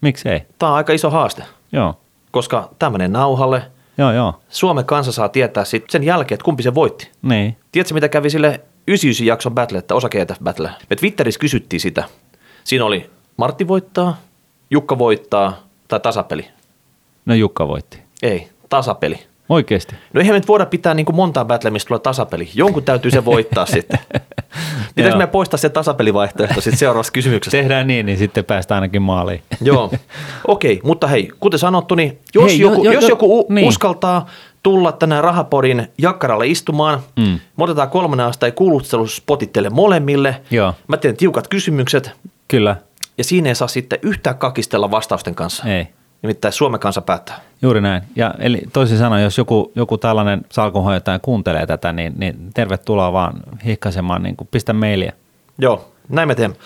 [0.00, 0.40] Miksi ei?
[0.58, 1.94] Tämä on aika iso haaste, Joo,
[2.30, 3.62] koska tämä menee nauhalle.
[3.98, 4.40] Joo, joo.
[4.48, 7.10] Suomen kansa saa tietää sit sen jälkeen, että kumpi se voitti.
[7.22, 7.56] Niin.
[7.72, 10.70] Tiedätkö, mitä kävi sille 99 jakson battle, että osake battle?
[10.90, 12.04] Me Twitterissä kysyttiin sitä.
[12.64, 14.16] Siinä oli Martti voittaa,
[14.70, 16.48] Jukka voittaa tai tasapeli.
[17.26, 18.02] No Jukka voitti.
[18.22, 19.27] Ei, tasapeli.
[19.48, 19.94] Oikeasti.
[20.12, 22.48] No eihän me nyt voida pitää niin kuin montaa battlea, mistä tulee tasapeli.
[22.54, 23.98] Jonkun täytyy se voittaa sitten.
[24.94, 25.18] Pitäisikö Joo.
[25.18, 27.58] me poistaa se tasapelivaihtoehto sitten seuraavassa kysymyksessä?
[27.58, 29.42] Tehdään niin, niin sitten päästään ainakin maaliin.
[29.62, 29.84] Joo,
[30.46, 33.40] okei, okay, mutta hei, kuten sanottu, niin jos Hei, joku, jo- jo- jos jo- joku
[33.40, 33.68] u- niin.
[33.68, 34.26] uskaltaa
[34.62, 37.24] tulla tänne rahapodin jakkaralle istumaan, mm.
[37.56, 40.40] me otetaan kolmannen asteen kuulusteluspotit teille molemmille.
[40.50, 40.74] Joo.
[40.88, 42.10] Mä teen tiukat kysymykset
[42.48, 42.76] Kyllä.
[43.18, 45.64] ja siinä ei saa sitten yhtään kakistella vastausten kanssa.
[45.68, 45.86] Ei.
[46.22, 47.40] Nimittäin Suomen kansa päättää.
[47.62, 48.02] Juuri näin.
[48.16, 53.40] Ja eli toisin sanoen, jos joku, joku tällainen salkunhoitaja kuuntelee tätä, niin, niin tervetuloa vaan
[53.64, 55.12] hihkaisemaan, niin kuin pistä mailia.
[55.58, 56.56] Joo, näin me teemme.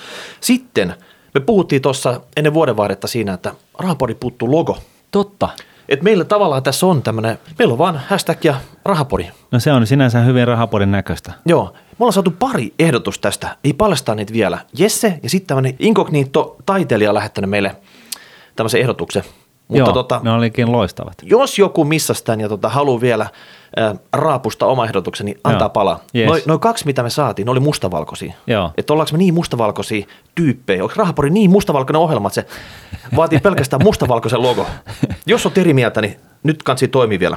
[0.40, 0.94] Sitten
[1.34, 4.78] me puhuttiin tuossa ennen vuodenvaihdetta siinä, että rahapodi puuttuu logo.
[5.10, 5.48] Totta.
[5.88, 9.26] Et meillä tavallaan tässä on tämmöinen, meillä on vaan hashtag ja rahapodi.
[9.50, 11.32] No se on sinänsä hyvin rahapodin näköistä.
[11.46, 14.58] Joo, me ollaan saatu pari ehdotusta tästä, ei paljastaa niitä vielä.
[14.78, 17.76] Jesse ja sitten tämmöinen inkognito taiteilija on lähettänyt meille
[18.56, 19.22] tämmöisen ehdotuksen.
[19.68, 21.14] Mutta Joo, tota, ne olikin loistavat.
[21.22, 23.26] jos joku missasi tämän ja tota, haluaa vielä
[23.76, 25.70] ää, raapusta oma ehdotuksen, niin antaa Joo.
[25.70, 26.00] palaa.
[26.16, 26.28] Yes.
[26.28, 28.34] Noin noi kaksi, mitä me saatiin, ne oli mustavalkoisia.
[28.76, 30.82] Että ollaanko me niin mustavalkoisia tyyppejä?
[30.82, 32.46] Onko Rahapori niin mustavalkoinen ohjelma, että se
[33.16, 34.66] vaatii pelkästään mustavalkoisen logo?
[35.26, 37.36] Jos on eri mieltä, niin nyt kansi toimii vielä.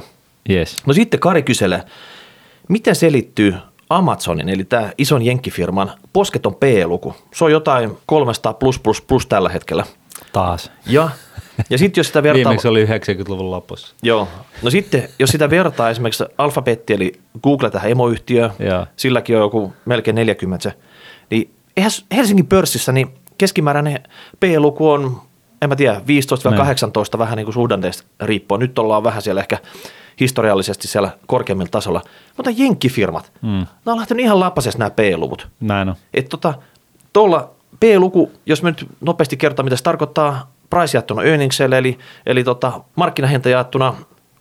[0.50, 0.76] Yes.
[0.86, 1.82] No sitten Kari kyselee,
[2.68, 3.54] miten selittyy
[3.90, 7.14] Amazonin, eli tämä ison jenkkifirman posketon P-luku?
[7.34, 9.84] Se on jotain 300 plus plus plus tällä hetkellä.
[10.32, 10.70] Taas.
[10.86, 11.10] Ja,
[11.70, 12.34] ja sitten jos sitä vertaa...
[12.34, 13.94] Viimeksi oli 90-luvun lopussa.
[14.02, 14.28] Joo.
[14.62, 18.86] No sitten, jos sitä vertaa esimerkiksi Alphabetti, eli Google tähän emoyhtiöön, Joo.
[18.96, 20.76] silläkin on joku melkein 40 se,
[21.30, 24.02] niin eihän Helsingin pörssissä niin keskimääräinen
[24.40, 25.20] P-luku on,
[25.62, 26.00] en mä tiedä,
[27.14, 28.60] 15-18 vähän niin kuin suhdanteista riippuen.
[28.60, 29.58] Nyt ollaan vähän siellä ehkä
[30.20, 32.02] historiallisesti siellä korkeammilla tasolla.
[32.36, 33.48] Mutta jenkkifirmat, mm.
[33.48, 35.48] nämä on lähtenyt ihan lapasesta nämä P-luvut.
[35.60, 35.94] Näin on.
[36.14, 36.54] Että tota,
[37.12, 42.44] tuolla P-luku, jos me nyt nopeasti kertaa, mitä se tarkoittaa price jaettuna earningselle, eli, eli
[42.44, 43.94] tota, markkinahinta jaettuna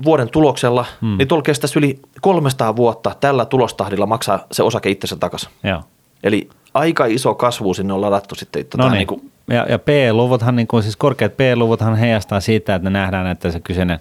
[0.05, 1.17] vuoden tuloksella, hmm.
[1.17, 5.49] niin tuolla kestäisi yli 300 vuotta tällä tulostahdilla maksaa se osake itsensä takaisin.
[5.63, 5.83] Joo.
[6.23, 8.97] Eli aika iso kasvu sinne on ladattu sitten tota, No niin.
[8.97, 13.51] niin kuin ja, ja P-luvuthan, niin kuin, siis korkeat P-luvuthan heijastaa siitä, että nähdään, että
[13.51, 13.99] se kyseinen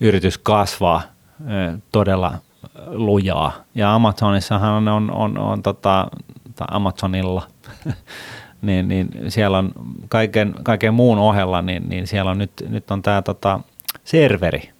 [0.00, 1.02] yritys kasvaa
[1.40, 2.34] ö, todella
[2.86, 3.52] lujaa.
[3.74, 6.08] Ja Amazonissahan on, on, on, on tota,
[6.54, 7.42] tai Amazonilla,
[8.62, 9.72] niin, niin siellä on
[10.08, 13.60] kaiken, kaiken muun ohella, niin, niin siellä on nyt, nyt on tämä tota,
[14.04, 14.70] serveri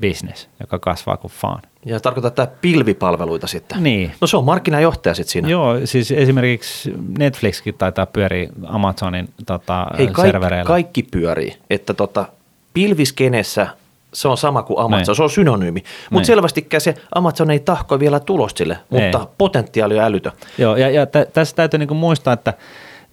[0.00, 1.62] business, joka kasvaa kuin faan.
[1.84, 3.82] Ja tarkoittaa tämä pilvipalveluita sitten.
[3.82, 4.12] Niin.
[4.20, 5.48] No se on markkinajohtaja sitten siinä.
[5.48, 10.68] Joo, siis esimerkiksi Netflixkin taitaa pyöriä Amazonin tota, Hei, kaik, servereillä.
[10.68, 11.56] kaikki pyörii.
[11.70, 12.26] Että tota,
[12.74, 13.66] pilviskenessä
[14.12, 15.16] se on sama kuin Amazon, Niin.
[15.16, 15.80] se on synonyymi.
[15.80, 16.24] Mutta Niin.
[16.26, 19.26] selvästikään se Amazon ei tahko vielä tulosta sille, mutta Ei.
[19.38, 20.32] potentiaali on älytön.
[20.58, 22.54] Joo, ja, ja tä, tässä täytyy niinku muistaa, että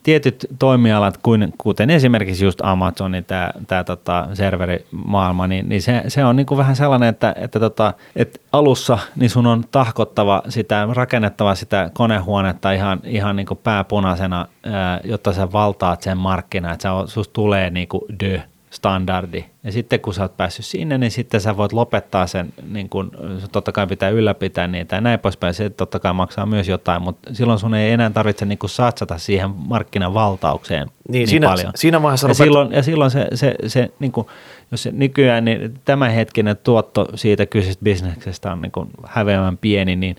[0.03, 6.25] tietyt toimialat, kuin, kuten esimerkiksi just Amazonin tämä tää, tota, serverimaailma, niin, niin se, se
[6.25, 11.55] on niinku vähän sellainen, että, että, tota, että alussa niin sun on tahkottava sitä, rakennettava
[11.55, 17.69] sitä konehuonetta ihan, ihan niinku pääpunaisena, ää, jotta sä valtaat sen markkinan, että susta tulee
[17.69, 19.45] niinku the standardi.
[19.63, 23.12] Ja sitten kun sä oot päässyt sinne, niin sitten sä voit lopettaa sen, niin kun,
[23.51, 25.53] totta kai pitää ylläpitää niitä ja näin poispäin.
[25.53, 29.49] Se totta kai maksaa myös jotain, mutta silloin sun ei enää tarvitse niin satsata siihen
[29.49, 31.71] markkinan valtaukseen niin, Niin, siinä- paljon.
[31.75, 34.27] siinä vaiheessa ja rupeat- silloin, ja silloin se, se, se niin kuin,
[34.71, 40.15] jos se nykyään niin tämänhetkinen tuotto siitä kyseisestä bisneksestä on niin kuin häveämän pieni, niin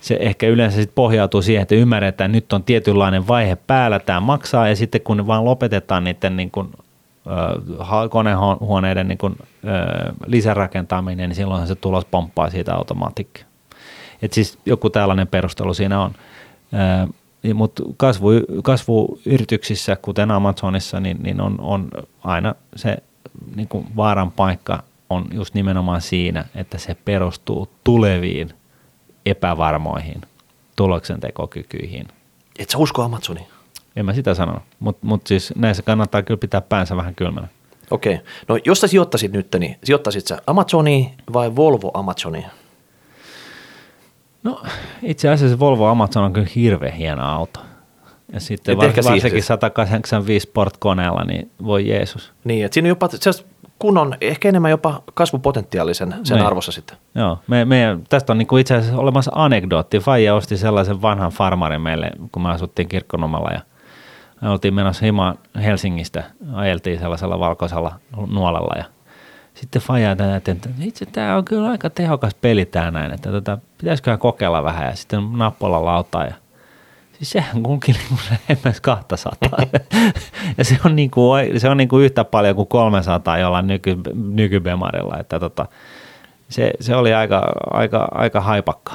[0.00, 4.20] se ehkä yleensä sit pohjautuu siihen, että ymmärretään, että nyt on tietynlainen vaihe päällä, tämä
[4.20, 6.68] maksaa, ja sitten kun vaan lopetetaan niiden niin ha-
[8.10, 9.36] konehuoneiden niin kuin,
[10.26, 13.44] lisärakentaminen, niin silloin se tulos pomppaa siitä automaatikki.
[14.22, 16.12] Et siis joku tällainen perustelu siinä on.
[17.54, 18.28] Mutta kasvu,
[18.62, 21.88] kasvuyrityksissä, kuten Amazonissa, niin, niin on, on
[22.24, 22.96] aina se
[23.56, 28.50] niin kuin vaaran paikka on just nimenomaan siinä, että se perustuu tuleviin
[29.26, 30.20] epävarmoihin
[30.76, 32.08] tuloksentekokykyihin.
[32.58, 33.46] Et sä usko Amazoniin?
[33.98, 37.48] En mä sitä sano, mutta mut siis näissä kannattaa kyllä pitää päänsä vähän kylmänä.
[37.90, 38.20] Okei.
[38.48, 42.46] No jos sä sijoittaisit nyt, niin sijoittaisit sä Amazoniin vai Volvo Amazoniin?
[44.42, 44.62] No
[45.02, 47.60] itse asiassa Volvo Amazon on kyllä hirveän hieno auto.
[48.32, 49.42] Ja sitten Et var, varsinkin siisti.
[49.42, 52.32] 185 Sport-koneella, niin voi Jeesus.
[52.44, 53.08] Niin, että siinä on jopa
[53.78, 56.46] kunnon, ehkä enemmän jopa kasvupotentiaalisen sen Niin.
[56.46, 56.96] arvossa sitten.
[57.14, 59.98] Joo, me, me, tästä on niinku itse asiassa olemassa anekdootti.
[59.98, 63.60] Faija osti sellaisen vanhan farmarin meille, kun me asuttiin Kirkkonummalla ja
[64.40, 67.94] me oltiin menossa himaan Helsingistä, ajeltiin sellaisella valkoisella
[68.26, 68.84] nuolalla ja
[69.54, 73.58] sitten Faija tätä, että itse tämä on kyllä aika tehokas peli tää näin, että tota,
[73.78, 76.34] pitäisiköhän kokeilla vähän ja sitten nappolla lautaa ja
[77.18, 79.58] Siis sehän kulki niinku lähemmäs 200.
[80.58, 85.18] ja se on, niinku, se on niinku yhtä paljon kuin 300 jollain nyky, nykybemarilla.
[85.18, 85.66] Että tota,
[86.48, 88.92] se, se oli aika, aika, aika haipakka.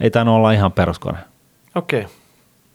[0.00, 1.18] Ei tainnut olla ihan peruskone.
[1.74, 2.00] Okei.
[2.00, 2.12] Okay.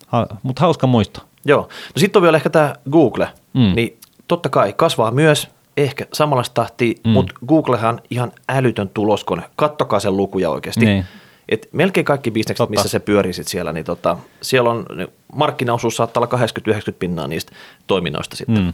[0.06, 1.20] Ha, mutta hauska muisto.
[1.44, 1.60] Joo.
[1.60, 3.28] No sitten on vielä ehkä tämä Google.
[3.52, 3.72] Mm.
[3.74, 7.10] Niin totta kai kasvaa myös ehkä samalla tahtia, Mm.
[7.10, 9.42] mutta Googlehan ihan älytön tuloskone.
[9.56, 10.84] Kattokaa sen lukuja oikeasti.
[10.84, 11.04] Niin.
[11.48, 12.70] Et melkein kaikki bisnekset, Totta.
[12.70, 14.86] missä se pyörii sit siellä, niin tota, siellä on
[15.34, 16.46] markkinaosuus saattaa olla
[16.90, 17.52] 80-90 pinnaa niistä
[17.86, 18.64] toiminnoista sitten.
[18.64, 18.72] Mm.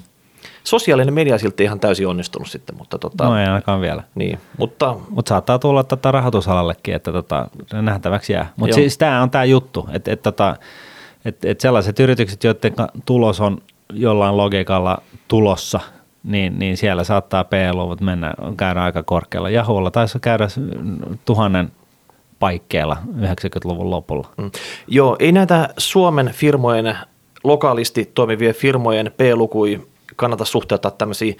[0.65, 4.03] Sosiaalinen media silti ihan täysin onnistunut sitten, mutta tota, No ei ainakaan vielä.
[4.15, 8.53] niin, mutta Mutta saattaa tulla tätä rahoitusalallekin, että tota, nähtäväksi jää.
[8.57, 10.57] Mutta siis tämä on tämä juttu, että et, tota,
[11.29, 13.63] et, et sellaiset yritykset, joiden tulos on
[13.93, 15.81] jollain logiikalla tulossa,
[16.25, 19.51] niin, niin siellä saattaa P-luvut mennä, käydä aika korkealla.
[19.51, 20.49] Jahulla taisi käydä
[21.25, 21.73] tuhannen
[22.39, 24.29] paikkeilla 90-luvun lopulla.
[24.37, 24.51] Mm.
[24.87, 26.97] Joo, ei näitä Suomen firmojen,
[27.45, 29.87] lokaalisti toimivien firmojen P-lukui
[30.17, 31.37] kannata suhteuttaa tämmöisiin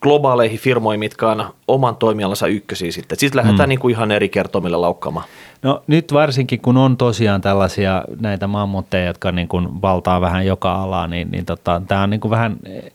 [0.00, 3.18] globaaleihin firmoihin, mitkä on oman toimialansa ykkösiä sitten.
[3.18, 3.68] Sitten lähdetään mm.
[3.68, 5.26] niin kuin ihan eri kertomille laukkaamaan.
[5.62, 10.72] No nyt varsinkin, kun on tosiaan tällaisia näitä mammutteja, jotka niin kuin valtaa vähän joka
[10.74, 12.92] alaa, niin, niin tota, tämä on niin kuin vähän eh,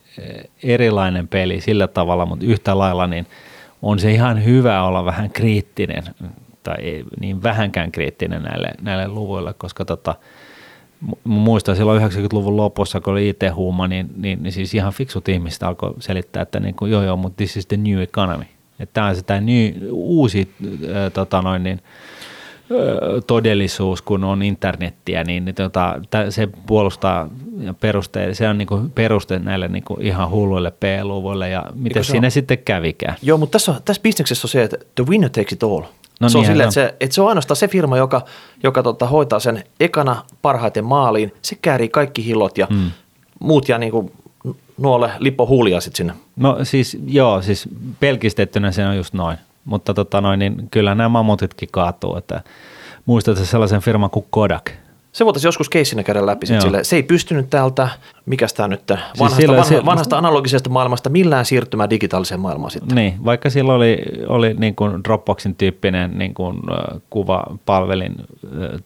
[0.64, 3.28] erilainen peli sillä tavalla, mutta yhtä lailla niin
[3.82, 6.04] on se ihan hyvä olla vähän kriittinen,
[6.64, 10.16] tai ei niin vähänkään kriittinen näille, näille luvuille, koska tota,
[11.24, 15.94] muistan silloin 90-luvun lopussa, kun oli IT-huuma, niin, niin, niin siis ihan fiksut ihmiset alkoi
[16.00, 18.44] selittää, että niin kuin, joo joo, mutta this is the new economy.
[18.80, 21.80] Että tämä on se tämä new, uusi äh, tota noin, niin,
[23.28, 29.40] todellisuus, kun on internettiä, niin, niin tota, se puolustaa ja peruste, se on niinku peruste
[29.40, 32.30] näille niinku ihan hulluille P-luvuille ja miten siinä ole?
[32.30, 33.16] sitten kävikään.
[33.22, 35.84] Joo, mutta tässä, on, tässä bisneksessä on se, että the winner takes it all.
[36.20, 38.22] No se on niinhän silleen, että se, että se on ainoastaan se firma, joka,
[38.64, 41.34] joka tota, hoitaa sen ekana parhaiten maaliin.
[41.42, 42.92] Se käärii kaikki hillot ja Mm.
[43.40, 44.12] muut jää niin kuin
[44.78, 46.14] nuolle lipo huulia sitten sinne.
[46.36, 51.10] No siis joo, siis pelkistettynä se on just noin, mutta tota noin, niin kyllä nämä
[51.10, 52.42] mammutitkin kaatuu, että
[53.06, 54.72] muistatko sellaisen firman kuin Kodak,
[55.14, 56.46] Se voitaisiin joskus keissinä käydä läpi.
[56.46, 56.84] Sit sille.
[56.84, 57.90] Se ei pystynyt täältä,
[58.26, 62.96] mikä tämä nyt, vanhasta, silloin vanha, se- vanhasta analogisesta maailmasta millään siirtymään digitaaliseen maailmaan sitten.
[62.96, 63.98] Niin, vaikka sillä oli,
[64.28, 66.60] oli niin kuin Dropboxin tyyppinen niin kuin,
[67.10, 68.16] kuvapalvelin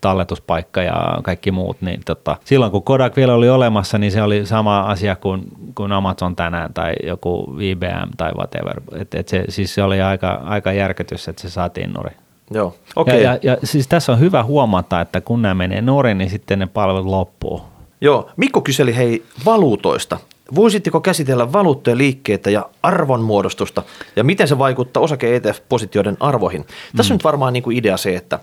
[0.01, 4.45] talletuspaikka ja kaikki muut, niin tota, silloin kun Kodak vielä oli olemassa, niin se oli
[4.45, 5.43] sama asia kuin,
[5.75, 8.81] kuin Amazon tänään tai joku IBM tai whatever.
[9.01, 12.26] Et, et se, siis se oli aika, aika järkytys, että se saatiin nurin.
[12.51, 13.23] Joo, okei.
[13.23, 16.60] Ja, ja, ja siis tässä on hyvä huomata, että kun nämä menee nurin, niin sitten
[16.60, 17.62] ne palvelut loppuu.
[18.01, 20.17] Joo, Mikko kyseli hei valuutoista.
[20.55, 23.83] Voisitteko käsitellä valuuttojen liikkeitä ja arvonmuodostusta
[24.15, 26.65] ja miten se vaikuttaa osake ETF-positioiden arvoihin?
[26.97, 28.39] Tässä on nyt varmaan niin kuin idea se, että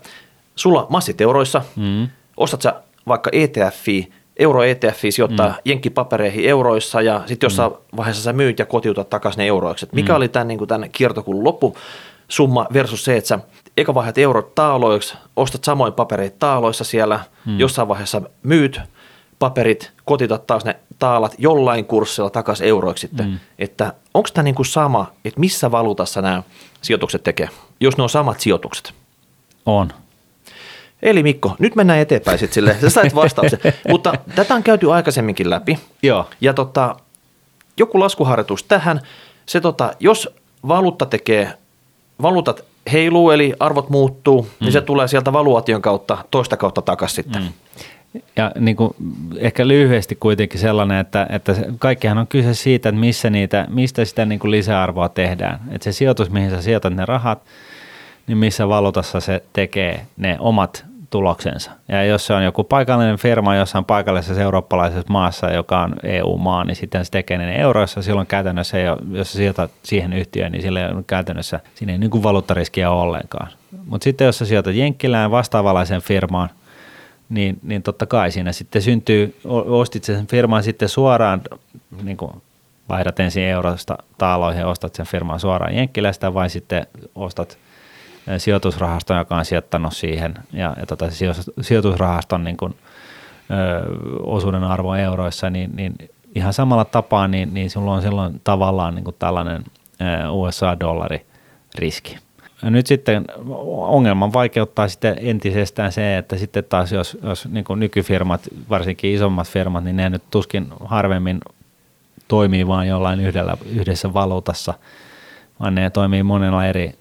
[0.55, 2.07] sulla massit euroissa, mm.
[2.37, 2.73] ostat sä
[3.07, 5.55] vaikka ETFi, euro ETFi sijoittaa mm.
[5.65, 7.97] jenkkipapereihin euroissa ja sitten jossain mm.
[7.97, 9.85] vaiheessa sä myyt ja kotiutat takaisin ne euroiksi.
[9.85, 10.17] Et mikä mm.
[10.17, 13.39] oli tämän, niin kuin tämän kiertokulun loppusumma versus se, että sä
[13.77, 17.59] eka vaihdat eurot taaloiksi, ostat samoin papereita taaloissa siellä, mm.
[17.59, 18.81] jossain vaiheessa myyt
[19.39, 23.25] paperit, kotitat taas ne taalat jollain kurssilla takaisin euroiksi sitten.
[23.27, 23.39] Mm.
[23.59, 26.43] Että onko tämä niinku sama, että missä valuutassa nämä
[26.81, 28.93] sijoitukset tekee, jos ne on samat sijoitukset?
[29.65, 29.89] On.
[31.01, 33.59] Eli Mikko, nyt mennään eteenpäin sitten silleen, sä sait vastauksen.
[33.89, 35.79] Mutta tätä on käyty aikaisemminkin läpi.
[36.03, 36.29] Joo.
[36.41, 36.95] Ja tota,
[37.77, 39.01] joku laskuharjoitus tähän.
[39.45, 40.29] Se tota, jos
[40.67, 41.53] valuutta tekee,
[42.21, 44.49] valuutat heiluu eli arvot muuttuu, mm.
[44.59, 47.41] niin se tulee sieltä valuaation kautta toista kautta takaisin sitten.
[47.41, 47.49] Mm.
[48.35, 48.95] Ja niin kuin,
[49.37, 54.25] ehkä lyhyesti kuitenkin sellainen, että, että kaikkihan on kyse siitä, että missä niitä, mistä sitä
[54.25, 55.59] niin kuin lisäarvoa tehdään.
[55.71, 57.43] Että se sijoitus, mihin sä sijoitat ne rahat,
[58.27, 61.71] niin missä valuutassa se tekee ne omat tuloksensa.
[61.87, 66.75] Ja jos se on joku paikallinen firma jossain paikallisessa eurooppalaisessa maassa, joka on EU-maa, niin
[66.75, 68.01] sitten se tekee ne euroissa.
[68.01, 71.93] Silloin käytännössä, ei ole, jos sä sijoitat siihen yhtiöön, niin sillä ei ole käytännössä, siinä
[71.93, 73.47] ei niin kuin valuuttariskiä ole ollenkaan.
[73.85, 76.49] Mutta sitten jos sä sijoitat Jenkkilään vastaavalaiseen firmaan,
[77.29, 81.41] niin, niin totta kai siinä sitten syntyy, ostit sen firman sitten suoraan,
[82.03, 82.31] niin kuin
[82.89, 87.57] vaihdat ensin eurosta taaloihin ja ostat sen firman suoraan Jenkkilästä vai sitten ostat
[88.37, 91.05] sijoitusrahaston, joka on sijoittanut siihen ja, ja tota,
[91.61, 92.75] sijoitusrahaston niin kuin,
[93.51, 93.85] ö,
[94.23, 95.95] osuuden arvo euroissa, niin, niin
[96.35, 99.63] ihan samalla tapaa, niin, niin sulla on silloin tavallaan niin kuin tällainen
[100.31, 101.25] USA-dollari
[101.75, 102.17] riski.
[102.63, 103.25] Ja nyt sitten
[103.67, 109.47] ongelman vaikeuttaa sitten entisestään se, että sitten taas jos, jos niin kuin nykyfirmat, varsinkin isommat
[109.47, 111.39] firmat, niin ne nyt tuskin harvemmin
[112.27, 114.73] toimii vain jollain yhdellä, yhdessä valuutassa,
[115.59, 116.93] vaan ne toimii monella eri,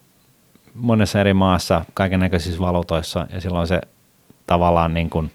[0.75, 3.81] monessa eri maassa kaiken näköisissä valuutoissa ja silloin se
[4.47, 5.33] tavallaan niin kuin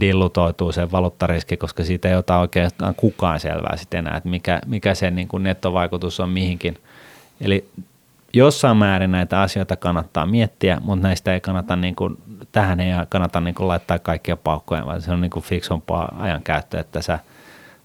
[0.00, 4.94] dillutoituu se valuuttariski, koska siitä ei ota oikeastaan kukaan selvää sitten enää, että mikä, mikä
[4.94, 6.78] se niin kuin nettovaikutus on mihinkin.
[7.40, 7.68] Eli
[8.32, 12.18] jossain määrin näitä asioita kannattaa miettiä, mutta näistä ei kannata, niin kuin,
[12.52, 16.80] tähän ei kannata niin kuin laittaa kaikkia paukkoja, vaan se on niin kuin fiksumpaa ajankäyttöä,
[16.80, 17.18] että sä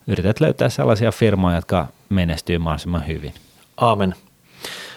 [0.08, 3.34] yrität löytää sellaisia firmoja, jotka menestyy mahdollisimman hyvin.
[3.78, 4.16] Aamen.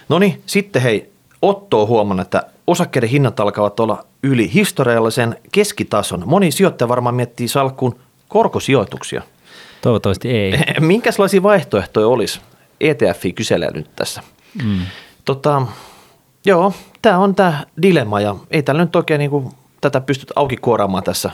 [0.08, 6.22] No niin, sitten hei, Otto on huomannut, että osakkeiden hinnat alkavat olla yli historiallisen keskitason.
[6.26, 7.96] Moni sijoittaja varmaan miettii salkkuun
[8.28, 9.22] korkosijoituksia.
[9.82, 10.54] Toivottavasti ei.
[10.80, 12.40] Minkälaisia vaihtoehtoja olisi?
[12.80, 14.22] ETF kyselee nyt tässä.
[14.64, 14.80] Mm.
[15.24, 15.62] Tota,
[16.44, 16.72] joo,
[17.02, 21.30] tämä on tämä dilemma ja ei täällä nyt oikein niinku tätä pystyt auki kuoraamaan tässä.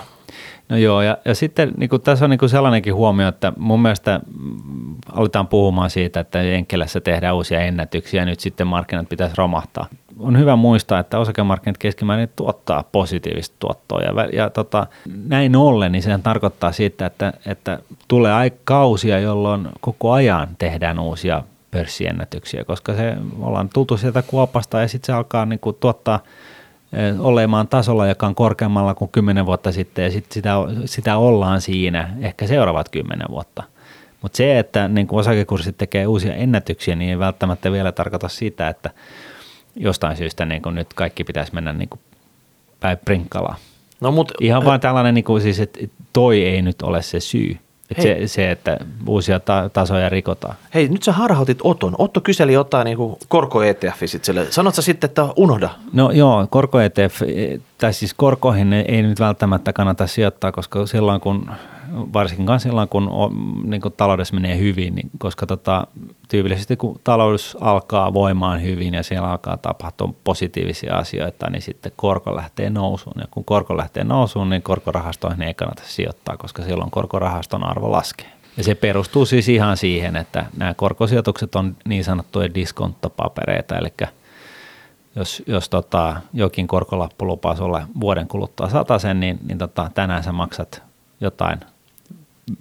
[0.73, 3.83] No joo, ja, ja sitten niin kuin, tässä on niin kuin sellainenkin huomio, että mun
[3.83, 9.35] mielestä mm, aletaan puhumaan siitä, että Jenkkilässä tehdään uusia ennätyksiä ja nyt sitten markkinat pitäisi
[9.39, 9.87] romahtaa.
[10.19, 14.87] On hyvä muistaa, että osakemarkkinat keskimäärin tuottaa positiivista tuottoa ja, ja tota,
[15.27, 21.43] näin ollen, niin sehän tarkoittaa siitä, että, että tulee kausia, jolloin koko ajan tehdään uusia
[21.71, 26.21] pörssiennätyksiä, koska se ollaan tultu sieltä kuopasta ja sitten se alkaa niin kuin, tuottaa
[27.19, 32.11] olemaan tasolla, joka on korkeammalla kuin 10 vuotta sitten ja sitten sitä, sitä ollaan siinä
[32.21, 33.63] ehkä seuraavat 10 vuotta.
[34.23, 38.69] Mutta se, että niin kuin osakekurssit tekee uusia ennätyksiä, niin ei välttämättä vielä tarkoita sitä,
[38.69, 38.91] että
[39.77, 41.89] jostain syystä niin nyt kaikki pitäisi mennä niin
[42.81, 43.57] päin prinkkalaan.
[44.01, 45.81] No mut, Ihan vaan tällainen, niin kuin siis, että
[46.13, 47.57] toi ei nyt ole se syy.
[47.93, 48.77] Että se, se, että
[49.07, 50.55] uusia ta- tasoja rikotaan.
[50.75, 51.95] hei, nyt sä harhautit Oton.
[51.99, 54.47] Otto kyseli jotain niinku korko ETF sit sille.
[54.51, 55.71] Sanot sä sitten, että unohda.
[55.93, 57.23] No joo, korko ETF,
[57.83, 61.51] tai siis korkoihin ei, nyt välttämättä kannata sijoittaa, koska silloin kun,
[62.13, 63.33] varsinkaan silloin kun on,
[63.65, 65.87] niin kun taloudessa menee hyvin, niin koska tota,
[66.29, 72.37] tyypillisesti kun talous alkaa voimaan hyvin ja siellä alkaa tapahtua positiivisia asioita, niin sitten korko
[72.37, 73.17] lähtee nousuun.
[73.19, 78.33] Ja kun korko lähtee nousuun, niin korkorahastoihin ei kannata sijoittaa, koska silloin korkorahaston arvo laskee.
[78.57, 83.93] Ja se perustuu siis ihan siihen, että nämä korkosijoitukset on niin sanottuja diskonttopapereita, eli
[85.17, 90.33] jos, jos tota, jokin korkolappu lupaa sulle vuoden kuluttua sen, niin, niin tota, tänään sä
[90.33, 90.83] maksat
[91.21, 91.61] jotain,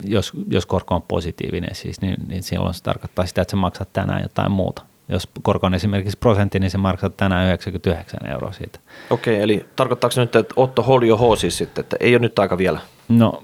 [0.04, 3.94] jos, jos korko on positiivinen siis, niin, niin silloin se tarkoittaa sitä, että sä maksat
[3.94, 4.82] tänään jotain muuta.
[5.10, 8.80] Jos korko on esimerkiksi prosentti, niin se maksat tänään 99 euroa siitä.
[9.10, 12.40] Okei, eli tarkoittaako se nyt, että Otto hold your siis sitten, että ei ole nyt
[12.40, 12.80] aika vielä?
[13.10, 13.44] No,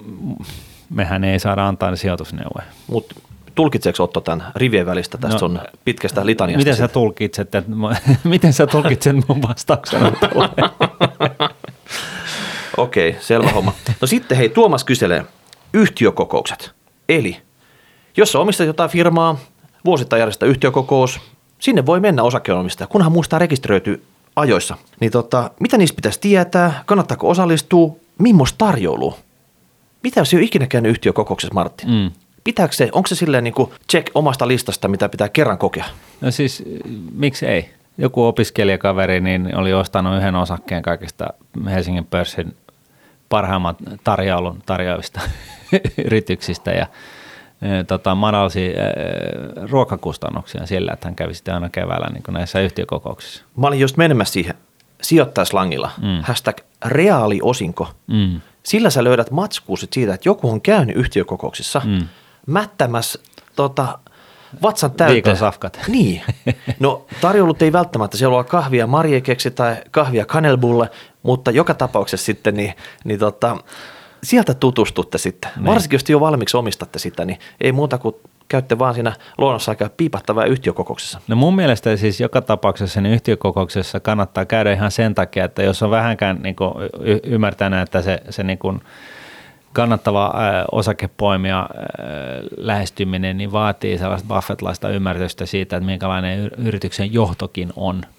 [0.90, 2.66] mehän ei saada antaa sijoitusneuvoja.
[2.88, 3.16] Mutta
[3.58, 6.58] tulkitseeko Otto tämän rivien välistä tästä no, sun pitkästä litaniasta?
[6.58, 7.64] Miten sä tulkitset, että,
[8.24, 10.12] miten sä tulkitset mun vastauksena
[12.78, 13.74] Okei, okay, selvä homma.
[14.02, 15.26] No sitten hei, Tuomas kyselee
[15.74, 16.72] yhtiökokoukset.
[17.10, 17.38] Eli
[18.18, 19.38] jos sä omistat jotain firmaa,
[19.86, 21.20] vuosittain järjestää yhtiökokous,
[21.60, 24.04] sinne voi mennä osakeonomistaja, kunhan muistaa rekisteröityy
[24.36, 24.78] ajoissa.
[25.00, 29.18] Niin tota, mitä niistä pitäisi tietää, kannattaako osallistua, millaista tarjoulua?
[30.04, 31.86] Mitä jos ei ole ikinä käynyt yhtiökokouksessa, Martti?
[31.86, 32.12] Mm.
[32.48, 35.86] Pitääkö se, onko se silleen niin kuin check omasta listasta, mitä pitää kerran kokea?
[36.22, 36.64] No siis,
[37.14, 37.70] miksi ei?
[37.98, 41.28] Joku opiskelijakaveri niin oli ostanut yhden osakkeen kaikista
[41.66, 42.56] Helsingin pörssin
[43.30, 45.22] parhaimman tarjoulun tarjoavista
[46.06, 46.88] yrityksistä ja
[47.62, 48.84] e, tota, madalsi e,
[49.70, 53.44] ruokakustannuksia sillä, että hän kävi sitten aina keväällä niin näissä yhtiökokouksissa.
[53.56, 54.56] Mä olin just menemässä siihen
[55.02, 56.22] sijoittajaslangilla, mm.
[56.22, 57.90] hashtag reaaliosinko.
[58.08, 58.42] Mm.
[58.64, 62.08] Sillä sä löydät matskuusit siitä, että joku on käynyt yhtiökokouksissa mm.
[62.48, 63.20] Mättämässä
[63.56, 64.00] tota,
[64.62, 65.14] vatsan täyteen.
[65.14, 65.80] Viikon safkat.
[65.88, 66.22] Niin.
[66.80, 70.90] No tarjoulut ei välttämättä, siellä on kahvia marjekeksi tai kahvia kanelbulle,
[71.24, 72.74] mutta joka tapauksessa sitten niin,
[73.04, 73.58] niin tota,
[74.24, 75.52] sieltä tutustutte sitten.
[75.56, 75.66] Niin.
[75.66, 78.16] Varsinkin jos jo valmiiksi omistatte sitä, niin ei muuta kuin
[78.48, 81.22] käytte vaan siinä luonnossa aika piipattavaa yhtiökokouksessa.
[81.28, 85.84] No mun mielestä siis joka tapauksessa niin yhtiökokouksessa kannattaa käydä ihan sen takia, että jos
[85.84, 88.82] on vähänkään niin kuin y- ymmärtänyt, että se, se niin kuin
[89.78, 90.34] kannattava
[90.72, 91.70] osakepoimia
[92.58, 98.02] lähestyminen niin vaatii sellaista Buffettlaista ymmärrystä siitä, että minkälainen yrityksen johtokin on–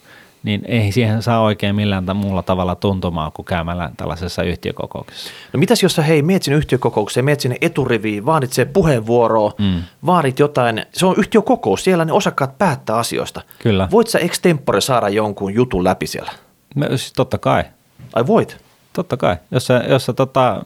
[0.42, 5.30] niin ei siihen saa oikein millään muulla tavalla tuntumaan kuin käymällä tällaisessa yhtiökokouksessa.
[5.52, 9.82] No mitäs jos sä hei, meet sinne yhtiökokoukseen, meet sinne eturiviin, vaadit se puheenvuoroa, mm.
[10.06, 13.42] vaadit jotain, se on yhtiökokous, siellä ne osakkaat päättää asioista.
[13.58, 13.88] Kyllä.
[13.90, 16.32] Voit sä extempore saada jonkun jutun läpi siellä?
[16.74, 17.64] No, siis totta kai.
[18.12, 18.67] Ai voit?
[18.92, 19.36] Totta kai.
[19.50, 20.64] Jos sä, jos sä tota,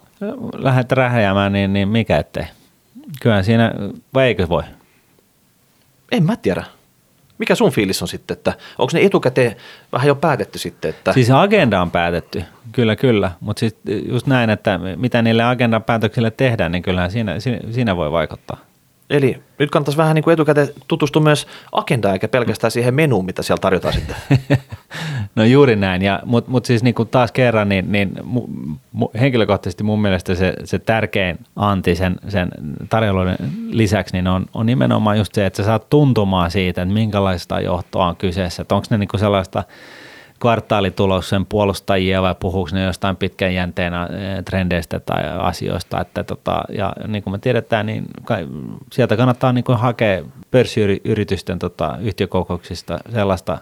[0.55, 2.45] lähdet rähjäämään, niin, niin mikä ettei.
[3.21, 3.73] Kyllä siinä,
[4.15, 4.63] vai eikö voi?
[6.13, 6.65] En mä tiedä.
[7.39, 9.57] Mikä sun fiilis on sitten, että onko ne etukäteen
[9.93, 10.89] vähän jo päätetty sitten?
[10.89, 11.13] Että...
[11.13, 13.77] Siis agenda on päätetty, kyllä kyllä, mutta siis
[14.09, 17.35] just näin, että mitä niille agendan päätöksille tehdään, niin kyllähän siinä,
[17.71, 18.57] siinä voi vaikuttaa.
[19.13, 23.43] Eli nyt kannattaisi vähän niin kuin etukäteen tutustua myös agendaan, eikä pelkästään siihen menuun, mitä
[23.43, 24.17] siellä tarjotaan sitten.
[25.37, 28.47] no juuri näin, mutta mut siis niin kuin taas kerran, niin, niin mu,
[28.93, 32.49] mu, henkilökohtaisesti mun mielestä se, se tärkein anti sen, sen
[32.89, 33.37] tarjoulun
[33.69, 38.07] lisäksi niin on, on nimenomaan just se, että sä saat tuntumaan siitä, että minkälaista johtoa
[38.07, 39.65] on kyseessä, että onko ne niin kuin sellaista–
[40.43, 43.93] kvartaalituloksen puolustajia vai puhuuko ne jostain pitkän jänteen
[44.45, 46.01] trendeistä tai asioista.
[46.01, 48.07] Että tota, ja niin kuin me tiedetään, niin
[48.93, 53.59] sieltä kannattaa niin kuin hakea pörssiyritysten tota, yhtiökokouksista sellaista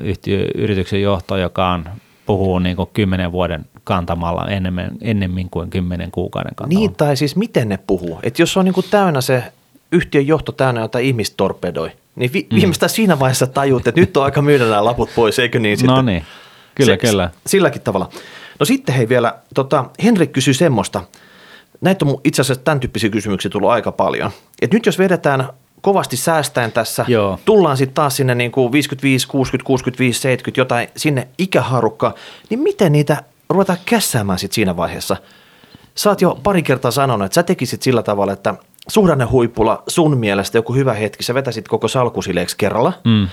[0.00, 1.84] yhtiö, yrityksen johtoa, joka on
[2.26, 6.88] puhuu niin kuin kymmenen vuoden kantamalla ennemmin, ennemmin kuin kymmenen kuukauden kantamalla.
[6.88, 8.18] Niin, tai siis miten ne puhuu.
[8.22, 9.44] Että jos on niin kuin täynnä se
[9.92, 12.56] yhtiön johto täynnä jotain ihmistorpedoi, niin vi- mm.
[12.56, 15.96] viimeistään siinä vaiheessa tajuut, että nyt on aika myydä nämä laput pois, eikö niin sitten?
[15.96, 16.24] No niin,
[16.74, 17.30] kyllä, se, kyllä.
[17.46, 18.08] Silläkin tavalla.
[18.58, 21.02] No sitten hei vielä, tota, Henrik kysyi semmoista,
[21.80, 24.30] näitä on itse asiassa tämän tyyppisiä kysymyksiä tullut aika paljon.
[24.62, 25.48] Et nyt jos vedetään
[25.80, 27.38] kovasti säästäen tässä, Joo.
[27.44, 32.14] tullaan sitten taas sinne niin kuin 55, 60, 65, 70, jotain sinne ikäharukkaan,
[32.50, 35.16] niin miten niitä ruvetaan kässäämään sitten siinä vaiheessa?
[36.06, 38.54] Oot jo pari kertaa sanonut, että sä tekisit sillä tavalla, että–
[38.88, 42.92] suhdannehuipulla sun mielestä joku hyvä hetki, sä vetäisit koko salkusileeksi kerralla.
[43.04, 43.28] Mm.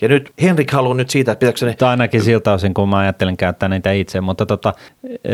[0.00, 1.74] Ja nyt Henrik haluaa nyt siitä, että pitääkö ne...
[1.74, 4.72] Tai ainakin siltä osin, kun mä ajattelen käyttää niitä itse, mutta tota,
[5.24, 5.32] e,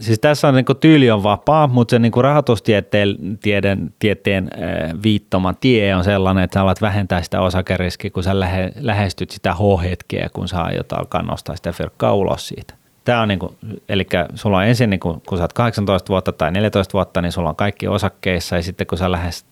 [0.00, 4.58] siis tässä on niin tyyli on vapaa, mutta se niin rahoitustieteen tieteen, tieteen e,
[5.02, 9.54] viittoma tie on sellainen, että sä alat vähentää sitä osakeriskiä, kun sä lähe, lähestyt sitä
[9.54, 12.77] H-hetkeä, kun sä aiot alkaa nostaa sitä fyrkkaa ulos siitä.
[13.08, 13.56] Tämä on niin kuin,
[13.88, 17.32] eli sulla on ensin, niin kuin, kun sä oot 18 vuotta tai 14 vuotta, niin
[17.32, 19.10] sulla on kaikki osakkeissa ja sitten kun sä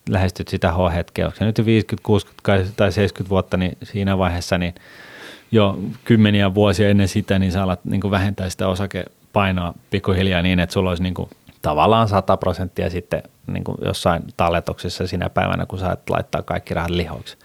[0.09, 4.75] lähestyt sitä H-hetkeä, onko se nyt 50, 60 tai 70 vuotta, niin siinä vaiheessa niin
[5.53, 10.61] jo kymmeniä vuosia ennen sitä, niin sä alat niin kuin vähentää sitä osakepainoa pikkuhiljaa niin,
[10.61, 11.31] että sulla olisi niin kuin,
[11.63, 16.91] tavallaan 100 prosenttia sitten niin kuin jossain talletuksessa sinä päivänä, kun sä laittaa kaikki rahat
[16.91, 17.37] lihoiksi.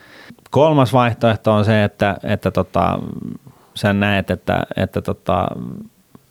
[0.50, 3.00] Kolmas vaihtoehto on se, että, että tota,
[3.76, 5.48] sä näet, että, että tota,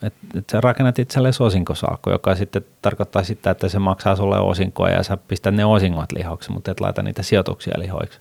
[0.02, 4.90] että et sä rakennat itsellesi osinkosalkku, joka sitten tarkoittaa sitä, että se maksaa sulle osinkoa
[4.90, 8.20] ja sä pistät ne osingot lihoksi, mutta et laita niitä sijoituksia lihoiksi.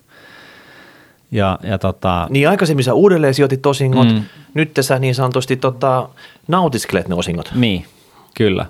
[1.30, 4.22] Ja, ja tota, Niin aikaisemmin sä uudelleen sijoitit osingot, mm.
[4.54, 6.08] nyt sä niin sanotusti tota,
[6.48, 7.52] nautiskelet ne osingot.
[7.54, 7.84] Niin,
[8.36, 8.66] kyllä.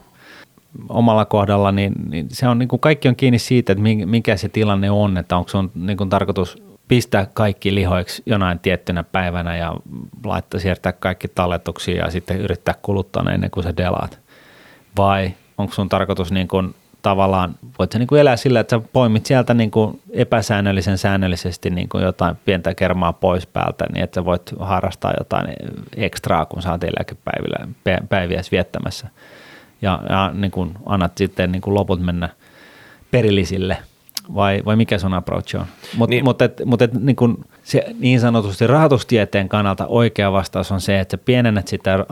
[0.88, 4.48] Omalla kohdalla niin, niin se on niin kuin kaikki on kiinni siitä, että mikä se
[4.48, 9.74] tilanne on, että onko on niin kuin tarkoitus pistää kaikki lihoiksi jonain tiettynä päivänä ja
[10.24, 14.18] laittaa siirtää kaikki talletuksia ja sitten yrittää kuluttaa ne ennen kuin sä delaat.
[14.96, 18.82] Vai onko sun tarkoitus niin kuin tavallaan, voit sä niin kuin elää sillä, että sä
[18.92, 24.20] poimit sieltä niin kuin epäsäännöllisen säännöllisesti niin kuin jotain pientä kermaa pois päältä, niin että
[24.20, 25.46] sä voit harrastaa jotain
[25.96, 27.68] ekstraa, kun sä oot eläkepäivillä
[28.08, 29.08] päiviä viettämässä.
[29.82, 32.28] Ja, ja niin kuin annat sitten niin kuin loput mennä
[33.10, 33.76] perillisille–
[34.34, 35.66] vai, vai mikä sun approach on?
[35.96, 36.24] Mutta niin.
[36.24, 41.00] mut et, mut et, niin, kun se niin sanotusti rahoitustieteen kannalta oikea vastaus on se,
[41.00, 42.06] että sä pienennät sitä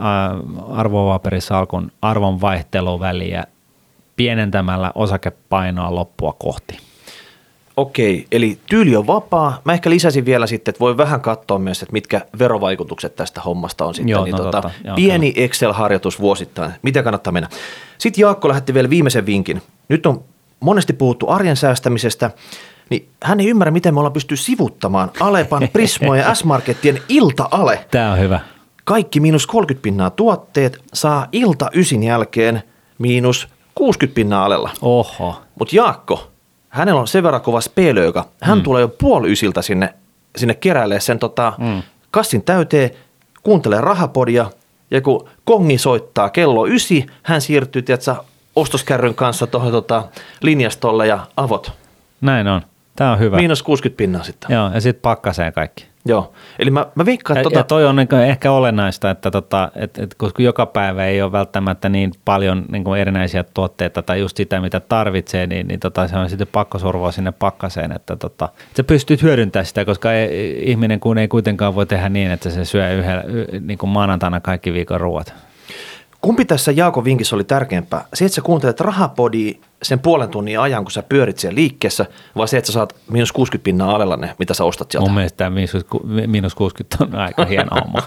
[0.71, 3.43] arvopaperisalkun arvon vaihteluväliä
[4.15, 6.77] pienentämällä osakepainoa loppua kohti.
[7.77, 9.61] Okei, eli tyyli on vapaa.
[9.65, 13.85] Mä ehkä lisäsin vielä sitten, että voi vähän katsoa myös, että mitkä verovaikutukset tästä hommasta
[13.85, 14.09] on sitten.
[14.09, 14.79] Joo, niin no tota, totta.
[14.83, 16.71] Joo, pieni Excel-harjoitus vuosittain.
[16.81, 17.49] Miten kannattaa mennä?
[17.97, 19.61] Sitten Jaakko lähetti vielä viimeisen vinkin.
[19.89, 20.23] Nyt on
[20.59, 22.31] monesti puhuttu arjen säästämisestä,
[22.89, 27.85] niin hän ei ymmärrä, miten me ollaan pysty sivuttamaan Alepan, Prismo ja S-Markettien ilta-ale.
[27.91, 28.39] Tämä on hyvä.
[28.83, 32.63] Kaikki miinus 30 pinnaa tuotteet saa ilta ysin jälkeen
[32.97, 34.69] miinus 60 pinnaa alella.
[34.81, 35.41] Oho.
[35.59, 36.31] Mutta Jaakko,
[36.69, 38.63] hänellä on sen verran kova speelö, joka hän mm.
[38.63, 39.93] tulee jo puoli ysiltä sinne,
[40.35, 41.83] sinne keräilee sen tota, mm.
[42.11, 42.91] kassin täyteen,
[43.43, 44.49] kuuntelee rahapodia
[44.91, 48.15] ja kun kongi soittaa kello ysi, hän siirtyy tiedätkö,
[48.59, 50.03] ostoskärryn kanssa tuohon tota,
[50.41, 51.71] linjastolle ja avot.
[52.21, 52.61] Näin on.
[52.95, 53.37] Tämä on hyvä.
[53.37, 54.53] Miinus 60 pinnaa sitten.
[54.53, 55.89] Joo, ja sitten pakkaseen kaikki.
[56.05, 57.47] Joo, eli mä, mä veikkaan, että...
[57.47, 57.59] Ja, tota...
[57.59, 61.31] ja toi on niin ehkä olennaista, että tota, et, et, koska joka päivä ei ole
[61.31, 66.07] välttämättä niin paljon niin kuin erinäisiä tuotteita tai just sitä, mitä tarvitsee, niin, niin tota,
[66.07, 70.13] se on sitten pakko survoa sinne pakkaseen, että tota, että sä pystyt hyödyntämään sitä, koska
[70.13, 73.23] ei, ihminen kun ei kuitenkaan voi tehdä niin, että se syö yhdellä,
[73.59, 75.33] niin kuin maanantaina kaikki viikon ruoat.
[76.21, 78.05] Kumpi tässä Jaakon vinkissä oli tärkeämpää?
[78.13, 82.05] Se, että sä kuuntelet rahapodi sen puolen tunnin ajan, kun sä pyörit siellä liikkeessä,
[82.35, 85.07] vai se, että sä saat miinus 60 pinnaa alella ne, mitä sä ostat sieltä?
[85.07, 85.55] Mun mielestä tämä
[86.27, 88.03] miinus 60 on aika hieno homma.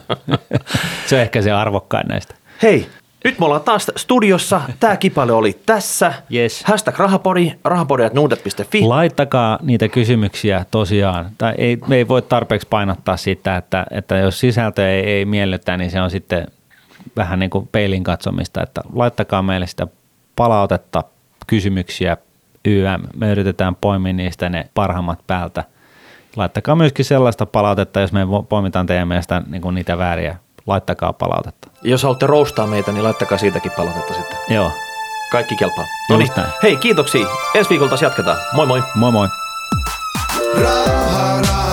[1.06, 2.34] se on ehkä se arvokkain näistä.
[2.62, 2.86] Hei,
[3.24, 4.60] nyt me ollaan taas studiossa.
[4.80, 6.12] Tämä kipale oli tässä.
[6.34, 6.64] Yes.
[6.64, 8.82] Hashtag rahapodi, rahapodi.nuudet.fi.
[8.82, 11.30] Laittakaa niitä kysymyksiä tosiaan.
[11.38, 15.76] Tai ei, me ei voi tarpeeksi painottaa sitä, että, että jos sisältö ei, ei miellytä,
[15.76, 16.46] niin se on sitten
[17.16, 19.86] vähän niin kuin peilin katsomista, että laittakaa meille sitä
[20.36, 21.05] palautetta,
[21.46, 22.16] kysymyksiä,
[22.64, 23.03] YM.
[23.16, 25.64] Me yritetään poimia niistä ne parhaimmat päältä.
[26.36, 30.36] Laittakaa myöskin sellaista palautetta, jos me poimitaan teidän mielestä niin kuin niitä vääriä.
[30.66, 31.68] Laittakaa palautetta.
[31.82, 34.38] Jos haluatte roustaa meitä, niin laittakaa siitäkin palautetta sitten.
[34.48, 34.72] Joo.
[35.32, 35.84] Kaikki kelpaa.
[36.11, 36.30] No niin,
[36.62, 37.26] hei kiitoksia.
[37.55, 38.36] Ensi viikolta jatketaan.
[38.55, 38.82] Moi moi.
[38.94, 39.28] Moi moi.
[40.62, 41.71] Raha, raha.